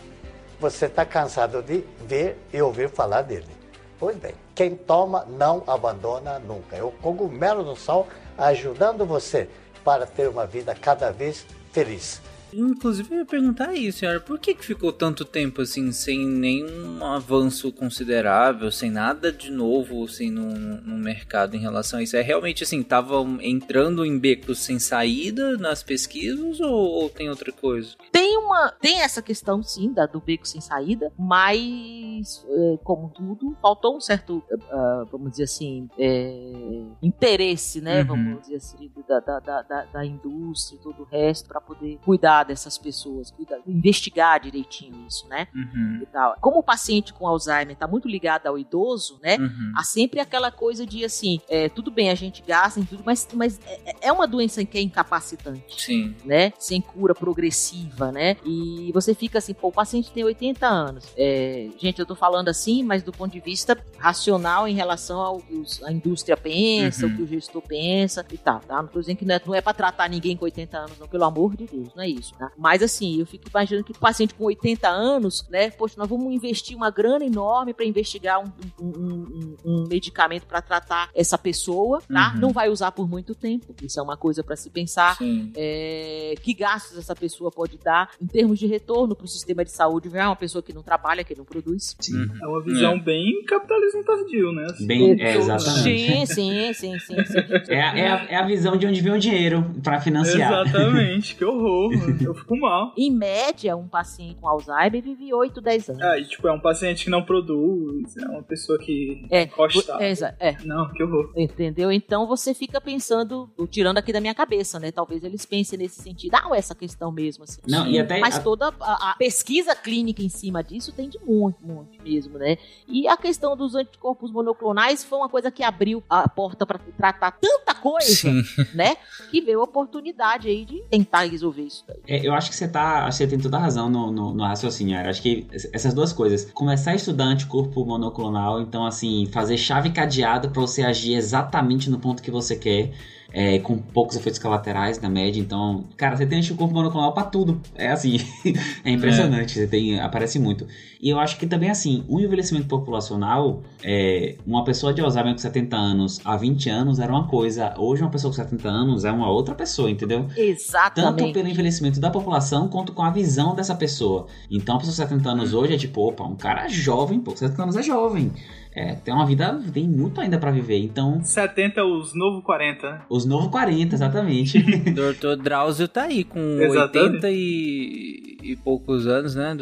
[0.58, 3.60] Você está cansado de ver e ouvir falar dele.
[3.98, 6.76] Pois bem, quem toma não abandona nunca.
[6.76, 8.06] É o cogumelo do sol
[8.36, 9.48] ajudando você
[9.84, 12.20] para ter uma vida cada vez feliz.
[12.52, 14.20] Inclusive, eu ia perguntar isso, senhora.
[14.20, 20.04] Por que, que ficou tanto tempo assim, sem nenhum avanço considerável, sem nada de novo
[20.04, 22.16] assim, no, no mercado em relação a isso?
[22.16, 27.52] É realmente assim, estavam entrando em becos sem saída nas pesquisas ou, ou, tem outra
[27.52, 27.96] coisa?
[28.12, 28.72] Tem uma.
[28.80, 34.00] Tem essa questão, sim, da, do beco sem saída, mas, é, como tudo, faltou um
[34.00, 38.02] certo, uh, vamos dizer assim, é, interesse, né?
[38.02, 38.06] Uhum.
[38.06, 42.39] Vamos dizer assim, da, da, da, da indústria e todo o resto para poder cuidar
[42.44, 45.48] dessas pessoas, cuidar, investigar direitinho isso, né?
[45.54, 46.02] Uhum.
[46.40, 49.36] Como o paciente com Alzheimer está muito ligado ao idoso, né?
[49.38, 49.72] Uhum.
[49.76, 53.26] Há sempre aquela coisa de assim, é, tudo bem, a gente gasta em tudo, mas,
[53.34, 55.82] mas é, é uma doença que é incapacitante.
[55.82, 56.14] Sim.
[56.24, 56.52] Né?
[56.58, 58.36] Sem cura progressiva, né?
[58.44, 61.08] E você fica assim, pô, o paciente tem 80 anos.
[61.16, 65.40] É, gente, eu tô falando assim, mas do ponto de vista racional em relação ao
[65.40, 67.12] que a indústria pensa, uhum.
[67.12, 68.82] o que o gestor pensa e tal, tá?
[68.82, 71.08] Não tô dizendo que não é, não é pra tratar ninguém com 80 anos, não,
[71.08, 72.50] pelo amor de Deus, não é isso, tá?
[72.56, 76.32] Mas assim, eu fico imaginando que o paciente com 80 anos, né, poxa, nós vamos
[76.32, 78.50] investir uma grana enorme para investigar um,
[78.80, 82.32] um, um, um medicamento para tratar essa pessoa, tá?
[82.34, 82.40] Uhum.
[82.40, 85.18] Não vai usar por muito tempo, isso é uma coisa para se pensar.
[85.56, 89.70] É, que gastos essa pessoa pode dar em termos de retorno para o sistema de
[89.70, 90.10] saúde?
[90.12, 91.96] É uma pessoa que não trabalha, que não produz.
[92.00, 92.16] Sim.
[92.16, 92.38] Uhum.
[92.42, 93.00] É uma visão é.
[93.00, 94.66] bem capitalismo tardio, né?
[94.70, 94.86] Assim.
[94.86, 95.82] Bem, é, exatamente.
[95.82, 97.24] Sim, sim, sim, sim.
[97.24, 97.38] sim.
[97.68, 100.66] É, a, é, a, é a visão de onde vem o dinheiro para financiar.
[100.66, 101.92] Exatamente, que horror,
[102.24, 102.92] eu fico mal.
[102.96, 106.02] Em média, um paciente com Alzheimer vive 8, 10 anos.
[106.02, 109.96] É, e, tipo, é um paciente que não produz, é uma pessoa que é, encosta.
[110.00, 110.56] É, é.
[110.64, 111.32] Não, que horror.
[111.36, 111.90] Entendeu?
[111.92, 114.90] Então você fica pensando, tirando aqui da minha cabeça, né?
[114.90, 117.60] Talvez eles pensem nesse sentido, ah, essa questão mesmo, assim.
[117.66, 118.18] Não, e até...
[118.18, 122.58] Mas toda a, a, pesquisa clínica em cima disso tem de muito, muito mesmo, né?
[122.88, 127.32] E a questão dos anticorpos monoclonais foi uma coisa que abriu a porta para tratar
[127.32, 128.42] tanta coisa, Sim.
[128.74, 128.96] né?
[129.30, 132.00] Que veio a oportunidade aí de tentar resolver isso daí.
[132.10, 134.96] É, eu acho que você tá, você tem toda a razão no, no, no raciocínio,
[134.98, 139.90] eu acho que essas duas coisas, começar a estudar anticorpo monoclonal, então assim, fazer chave
[139.90, 142.90] cadeada para você agir exatamente no ponto que você quer
[143.32, 145.40] é, com poucos efeitos colaterais na média.
[145.40, 147.60] Então, cara, você tem anticorpo monoclonal pra tudo.
[147.74, 148.18] É assim,
[148.84, 149.58] é impressionante.
[149.58, 149.62] É.
[149.62, 150.66] Você tem, aparece muito.
[151.00, 155.38] E eu acho que também, assim, o envelhecimento populacional, é, uma pessoa de Alzheimer com
[155.38, 157.74] 70 anos há 20 anos era uma coisa.
[157.78, 160.26] Hoje, uma pessoa com 70 anos é uma outra pessoa, entendeu?
[160.36, 161.16] Exatamente.
[161.16, 164.26] Tanto pelo envelhecimento da população quanto com a visão dessa pessoa.
[164.50, 167.62] Então, a pessoa com 70 anos hoje é tipo, opa, um cara jovem, pô, 70
[167.62, 168.30] anos é jovem
[168.72, 171.22] é, tem uma vida, tem muito ainda para viver, então...
[171.22, 173.02] 70 os novo 40, né?
[173.08, 174.62] Os novo 40, exatamente.
[174.92, 177.14] Doutor Drauzio tá aí com exatamente.
[177.14, 179.56] 80 e, e poucos anos, né?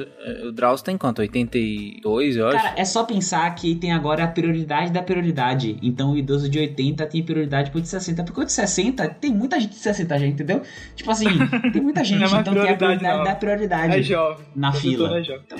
[0.44, 1.20] O Drauzio tem quanto?
[1.20, 2.56] 82, eu acho?
[2.56, 5.76] Cara, é só pensar que tem agora a prioridade da prioridade.
[5.82, 8.24] Então o idoso de 80 tem prioridade pro de 60.
[8.24, 10.62] Porque o de 60, tem muita gente de 60 já, entendeu?
[10.94, 11.26] Tipo assim,
[11.72, 13.24] tem muita gente, é então tem a prioridade não.
[13.24, 13.98] da prioridade.
[13.98, 14.46] É jovem.
[14.54, 15.18] Na fila.
[15.18, 15.42] É, jovem.
[15.46, 15.58] Então...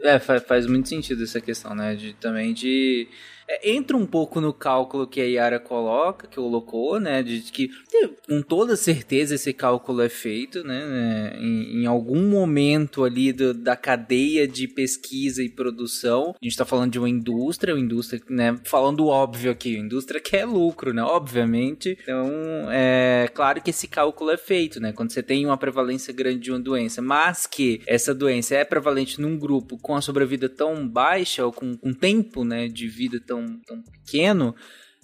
[0.02, 1.94] é, faz, faz muito sentido essa questão, né?
[1.94, 3.08] De também de
[3.48, 7.22] é, entra um pouco no cálculo que a Yara coloca, que colocou, né?
[7.22, 7.70] De que
[8.26, 10.86] com toda certeza esse cálculo é feito, né?
[10.86, 16.34] né em, em algum momento ali do, da cadeia de pesquisa e produção.
[16.40, 18.58] A gente está falando de uma indústria, uma indústria, né?
[18.64, 21.02] Falando óbvio aqui, indústria quer lucro, né?
[21.02, 21.98] Obviamente.
[22.02, 22.30] Então,
[22.70, 24.92] é claro que esse cálculo é feito, né?
[24.92, 29.20] Quando você tem uma prevalência grande de uma doença, mas que essa doença é prevalente
[29.20, 33.37] num grupo com a sobrevida tão baixa ou com, com tempo, né, de vida tão
[33.46, 34.54] tão, tão pequeno,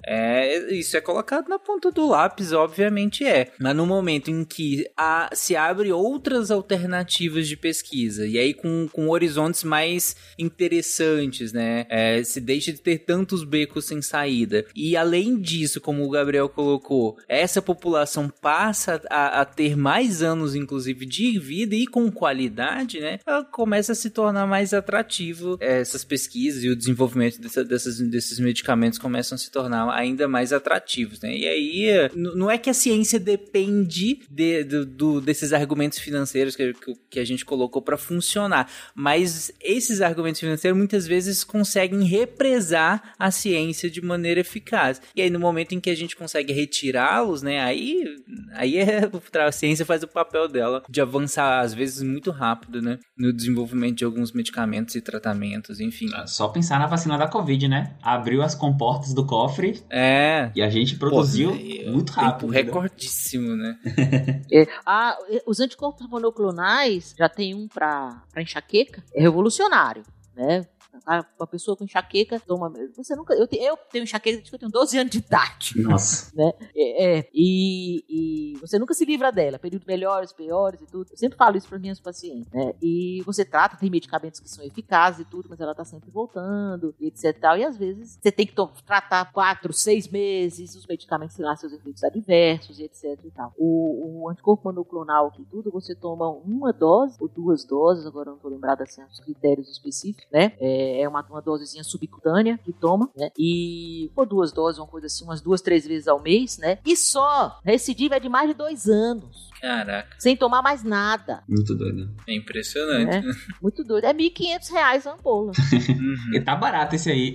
[0.07, 3.53] é, isso é colocado na ponta do lápis, obviamente é.
[3.59, 8.89] Mas no momento em que a, se abre outras alternativas de pesquisa, e aí com,
[8.93, 11.87] com horizontes mais interessantes, né?
[11.89, 14.65] É, se deixa de ter tantos becos sem saída.
[14.75, 20.55] E além disso, como o Gabriel colocou, essa população passa a, a ter mais anos,
[20.55, 23.19] inclusive, de vida e com qualidade, né?
[23.27, 27.99] Ela começa a se tornar mais atrativo é, essas pesquisas e o desenvolvimento dessa, dessas,
[28.01, 31.37] desses medicamentos começam a se tornar ainda mais atrativos, né?
[31.37, 36.73] E aí, não é que a ciência depende de, de, do, desses argumentos financeiros que,
[37.11, 43.31] que a gente colocou para funcionar, mas esses argumentos financeiros muitas vezes conseguem represar a
[43.31, 45.01] ciência de maneira eficaz.
[45.15, 47.61] E aí, no momento em que a gente consegue retirá-los, né?
[47.61, 48.05] Aí,
[48.53, 49.09] aí é,
[49.47, 52.99] a ciência faz o papel dela de avançar, às vezes, muito rápido, né?
[53.17, 56.09] No desenvolvimento de alguns medicamentos e tratamentos, enfim.
[56.27, 57.97] Só pensar na vacina da Covid, né?
[58.03, 60.51] Abriu as comportas do cofre é.
[60.55, 62.41] E a gente produziu Pô, muito rápido.
[62.41, 63.79] Tempo recordíssimo, né?
[64.53, 65.17] é, ah,
[65.47, 70.03] os anticorpos monoclonais, já tem um para enxaqueca, é revolucionário,
[70.35, 70.67] né?
[71.07, 72.73] A, pessoa com enxaqueca toma.
[72.97, 73.35] Você nunca.
[73.35, 75.83] Eu, eu tenho enxaqueca desde que eu tenho 12 anos de idade.
[75.83, 76.33] Nossa.
[76.35, 76.53] Né?
[76.75, 79.59] É, é, e, e você nunca se livra dela.
[79.59, 81.11] Períodos melhores, piores e tudo.
[81.11, 82.51] Eu sempre falo isso para minhas pacientes.
[82.53, 82.75] Né?
[82.83, 86.95] E você trata, tem medicamentos que são eficazes e tudo, mas ela tá sempre voltando,
[87.01, 87.25] e etc.
[87.25, 88.55] E, tal, e às vezes você tem que
[88.87, 93.19] tratar quatro, seis meses, os medicamentos têm lá seus efeitos adversos e etc.
[93.25, 93.53] E tal.
[93.57, 98.39] O, o anticorpo monoclonal aqui tudo, você toma uma dose ou duas doses, agora não
[98.39, 100.53] tô lembrada assim, os critérios específicos, né?
[100.59, 103.31] É, é uma, uma dosezinha subcutânea que toma, né?
[103.39, 106.79] E por duas doses, uma coisa assim, umas duas, três vezes ao mês, né?
[106.85, 109.53] E só, recidiva é de mais de dois anos.
[109.61, 110.17] Caraca.
[110.19, 111.43] Sem tomar mais nada.
[111.49, 112.15] Muito doido.
[112.29, 113.17] É impressionante.
[113.17, 113.23] É,
[113.63, 114.05] muito doido.
[114.05, 115.53] É 1.500 reais a ampola.
[115.73, 116.35] uhum.
[116.35, 117.33] E tá barato esse aí.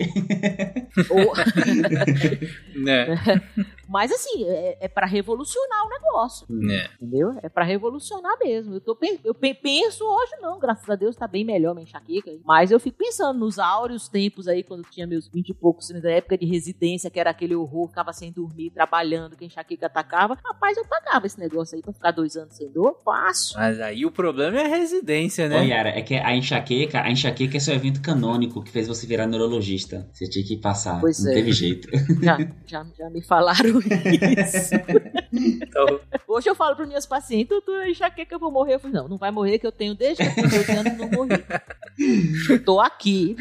[2.76, 3.08] né?
[3.90, 6.48] Mas assim, é, é para revolucionar o negócio.
[6.70, 6.90] É.
[7.02, 7.32] Entendeu?
[7.42, 8.76] É para revolucionar mesmo.
[8.76, 12.32] Eu, tô, eu penso hoje não, graças a Deus tá bem melhor minha enxaqueca.
[12.46, 15.90] Mas eu fico pensando nos áureos tempos aí, quando eu tinha meus 20 e poucos
[15.90, 19.48] anos, da época de residência, que era aquele horror, ficava sem dormir, trabalhando, que a
[19.48, 20.38] enxaqueca atacava.
[20.46, 23.58] Rapaz, eu pagava esse negócio aí pra ficar dois anos sem dor, fácil.
[23.58, 25.62] Mas aí o problema é a residência, né?
[25.62, 29.08] Ô, Yara, é que a enxaqueca, a enxaqueca é seu evento canônico que fez você
[29.08, 30.08] virar neurologista.
[30.14, 31.02] Você tinha que passar.
[31.02, 31.36] Pois não é.
[31.36, 31.90] teve jeito.
[32.22, 32.38] Já,
[32.68, 34.76] já, já me falaram isso.
[35.34, 36.00] então...
[36.28, 38.76] Hoje eu falo para minhas pacientes, tu enxaqueca eu vou morrer.
[38.76, 41.10] Eu falei, não, não vai morrer que eu tenho desde que eu tenho anos não
[41.10, 42.60] morri.
[42.64, 43.36] Tô aqui.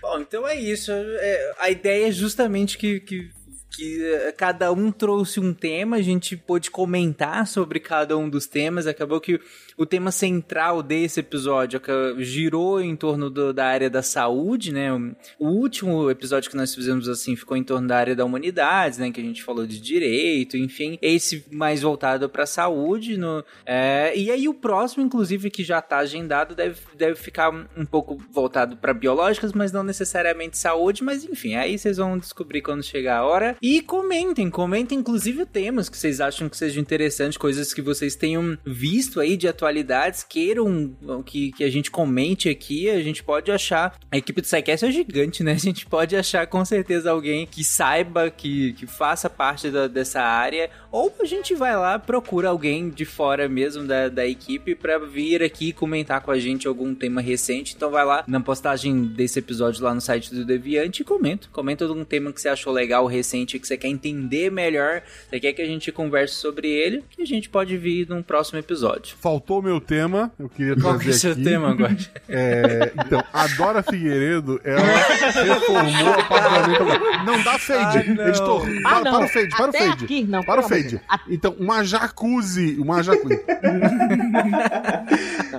[0.00, 0.90] Bom, então é isso.
[0.92, 3.30] É, a ideia é justamente que, que
[3.70, 8.46] que eh, cada um trouxe um tema, a gente pôde comentar sobre cada um dos
[8.46, 8.86] temas.
[8.86, 9.40] Acabou que
[9.76, 11.80] o tema central desse episódio
[12.18, 14.92] girou em torno do, da área da saúde, né?
[15.38, 19.12] O último episódio que nós fizemos assim ficou em torno da área da humanidade, né?
[19.12, 20.98] Que a gente falou de direito, enfim.
[21.00, 23.16] Esse mais voltado para saúde.
[23.16, 27.84] No, é, e aí o próximo, inclusive, que já está agendado, deve, deve ficar um
[27.84, 31.04] pouco voltado para biológicas, mas não necessariamente saúde.
[31.04, 33.56] Mas enfim, aí vocês vão descobrir quando chegar a hora.
[33.62, 38.58] E comentem, comentem inclusive temas que vocês acham que sejam interessantes, coisas que vocês tenham
[38.64, 43.50] visto aí de atualidade atualidades queiram que, que a gente comente aqui, a gente pode
[43.50, 43.98] achar.
[44.10, 45.52] A equipe do SciCast é gigante, né?
[45.58, 50.20] A gente pode achar com certeza alguém que saiba, que, que faça parte da, dessa
[50.20, 54.98] área, ou a gente vai lá, procura alguém de fora mesmo da, da equipe para
[54.98, 57.74] vir aqui comentar com a gente algum tema recente.
[57.74, 61.48] Então vai lá na postagem desse episódio lá no site do Deviante e comenta.
[61.52, 65.52] Comenta algum tema que você achou legal, recente, que você quer entender melhor, você quer
[65.52, 69.16] que a gente converse sobre ele, que a gente pode vir num próximo episódio.
[69.20, 71.96] Faltou o meu tema, eu queria trazer Qual que é o seu tema agora?
[72.30, 76.84] É, então, a Dora Figueiredo, ela reformou o apartamento.
[77.24, 77.98] Não dá fade.
[78.20, 80.04] Ah, Editor, ah, para, para, o fade, para Até o fade.
[80.04, 81.00] Aqui, não, para o fade.
[81.28, 83.40] Então, uma jacuzzi, uma jacuzzi.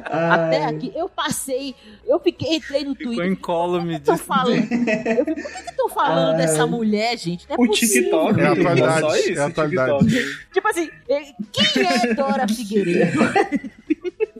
[0.06, 1.76] Até aqui, eu passei,
[2.06, 3.32] eu fiquei, entrei no Ficou Twitter.
[3.32, 4.18] em column de...
[4.18, 7.48] falando, eu, Por que estão falando dessa mulher, gente?
[7.50, 8.40] Não é o TikTok.
[8.40, 9.34] É a atualidade.
[9.34, 10.08] É a atualidade.
[10.52, 10.90] tipo assim,
[11.52, 13.20] quem é Dora Figueiredo?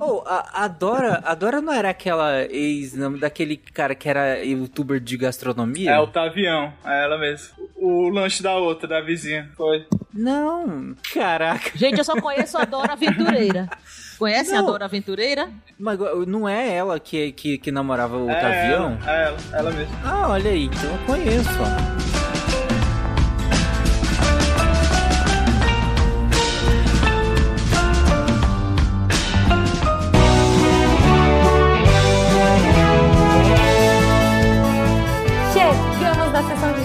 [0.02, 4.98] Oh, a, a, Dora, a Dora não era aquela ex daquele cara que era youtuber
[4.98, 5.92] de gastronomia?
[5.92, 7.50] É o Tavião, é ela mesmo.
[7.76, 9.86] O, o lanche da outra, da vizinha, foi.
[10.14, 11.72] Não, caraca.
[11.76, 13.70] Gente, eu só conheço a Dora Aventureira.
[14.18, 14.60] Conhece não.
[14.60, 15.50] a Dora Aventureira?
[15.78, 18.98] Mas não é ela que, que, que namorava o é Tavião?
[19.04, 19.96] Ela, é ela, ela mesmo.
[20.06, 22.09] Ah, olha aí, então eu conheço, ó.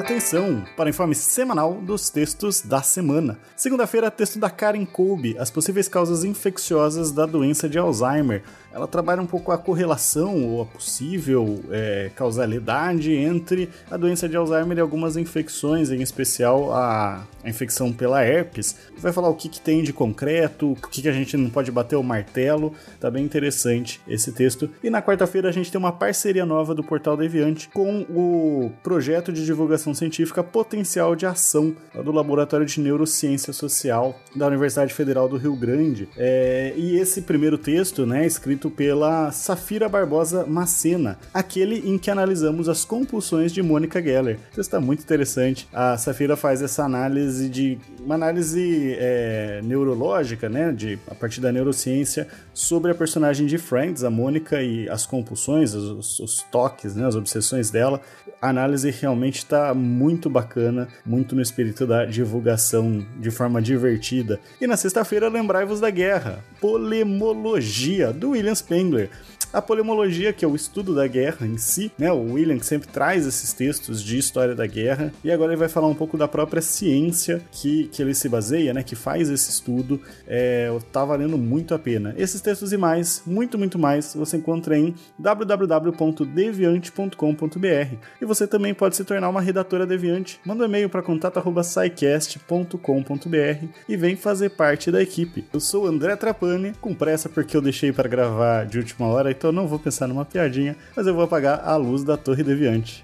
[0.00, 3.38] Atenção para o informe semanal dos textos da semana.
[3.54, 8.42] Segunda-feira, texto da Karen Kolbe, as possíveis causas infecciosas da doença de Alzheimer.
[8.72, 14.36] Ela trabalha um pouco a correlação ou a possível é, causalidade entre a doença de
[14.36, 18.76] Alzheimer e algumas infecções, em especial a, a infecção pela herpes.
[18.98, 21.70] Vai falar o que, que tem de concreto, o que, que a gente não pode
[21.72, 22.72] bater o martelo.
[23.00, 24.70] Tá bem interessante esse texto.
[24.82, 29.32] E na quarta-feira a gente tem uma parceria nova do Portal Deviante com o projeto
[29.32, 31.74] de divulgação científica Potencial de Ação
[32.04, 36.08] do Laboratório de Neurociência Social da Universidade Federal do Rio Grande.
[36.16, 42.68] É, e esse primeiro texto, né, escrito pela Safira Barbosa Macena, aquele em que analisamos
[42.68, 44.40] as compulsões de Mônica Geller.
[44.50, 45.68] Isso está muito interessante.
[45.72, 51.52] A Safira faz essa análise de uma análise é, neurológica, né, de a partir da
[51.52, 57.06] neurociência sobre a personagem de Friends, a Mônica e as compulsões, os, os toques, né,
[57.06, 58.00] as obsessões dela.
[58.42, 64.40] A análise realmente está muito bacana, muito no espírito da divulgação de forma divertida.
[64.58, 69.08] E na sexta-feira, lembrai-vos da guerra, Polemologia, do William Spengler.
[69.52, 72.12] A polemologia, que é o estudo da guerra em si, né?
[72.12, 75.88] O William sempre traz esses textos de história da guerra, e agora ele vai falar
[75.88, 78.84] um pouco da própria ciência que, que ele se baseia, né?
[78.84, 80.00] Que faz esse estudo.
[80.26, 82.14] É, tá valendo muito a pena.
[82.16, 87.96] Esses textos e mais, muito, muito mais, você encontra em www.deviante.com.br.
[88.20, 90.38] E você também pode se tornar uma redatora deviante.
[90.44, 95.44] Manda um e-mail para contato.sicast.com.br e vem fazer parte da equipe.
[95.52, 99.48] Eu sou André Trapani, com pressa porque eu deixei para gravar de última hora então
[99.48, 103.02] eu não vou pensar numa piadinha, mas eu vou apagar a luz da Torre Deviante.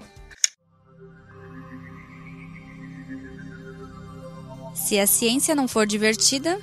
[4.75, 6.59] Se a ciência não for divertida,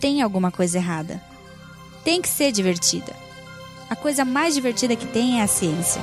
[0.00, 1.22] tem alguma coisa errada.
[2.02, 3.14] Tem que ser divertida.
[3.88, 6.02] A coisa mais divertida que tem é a ciência.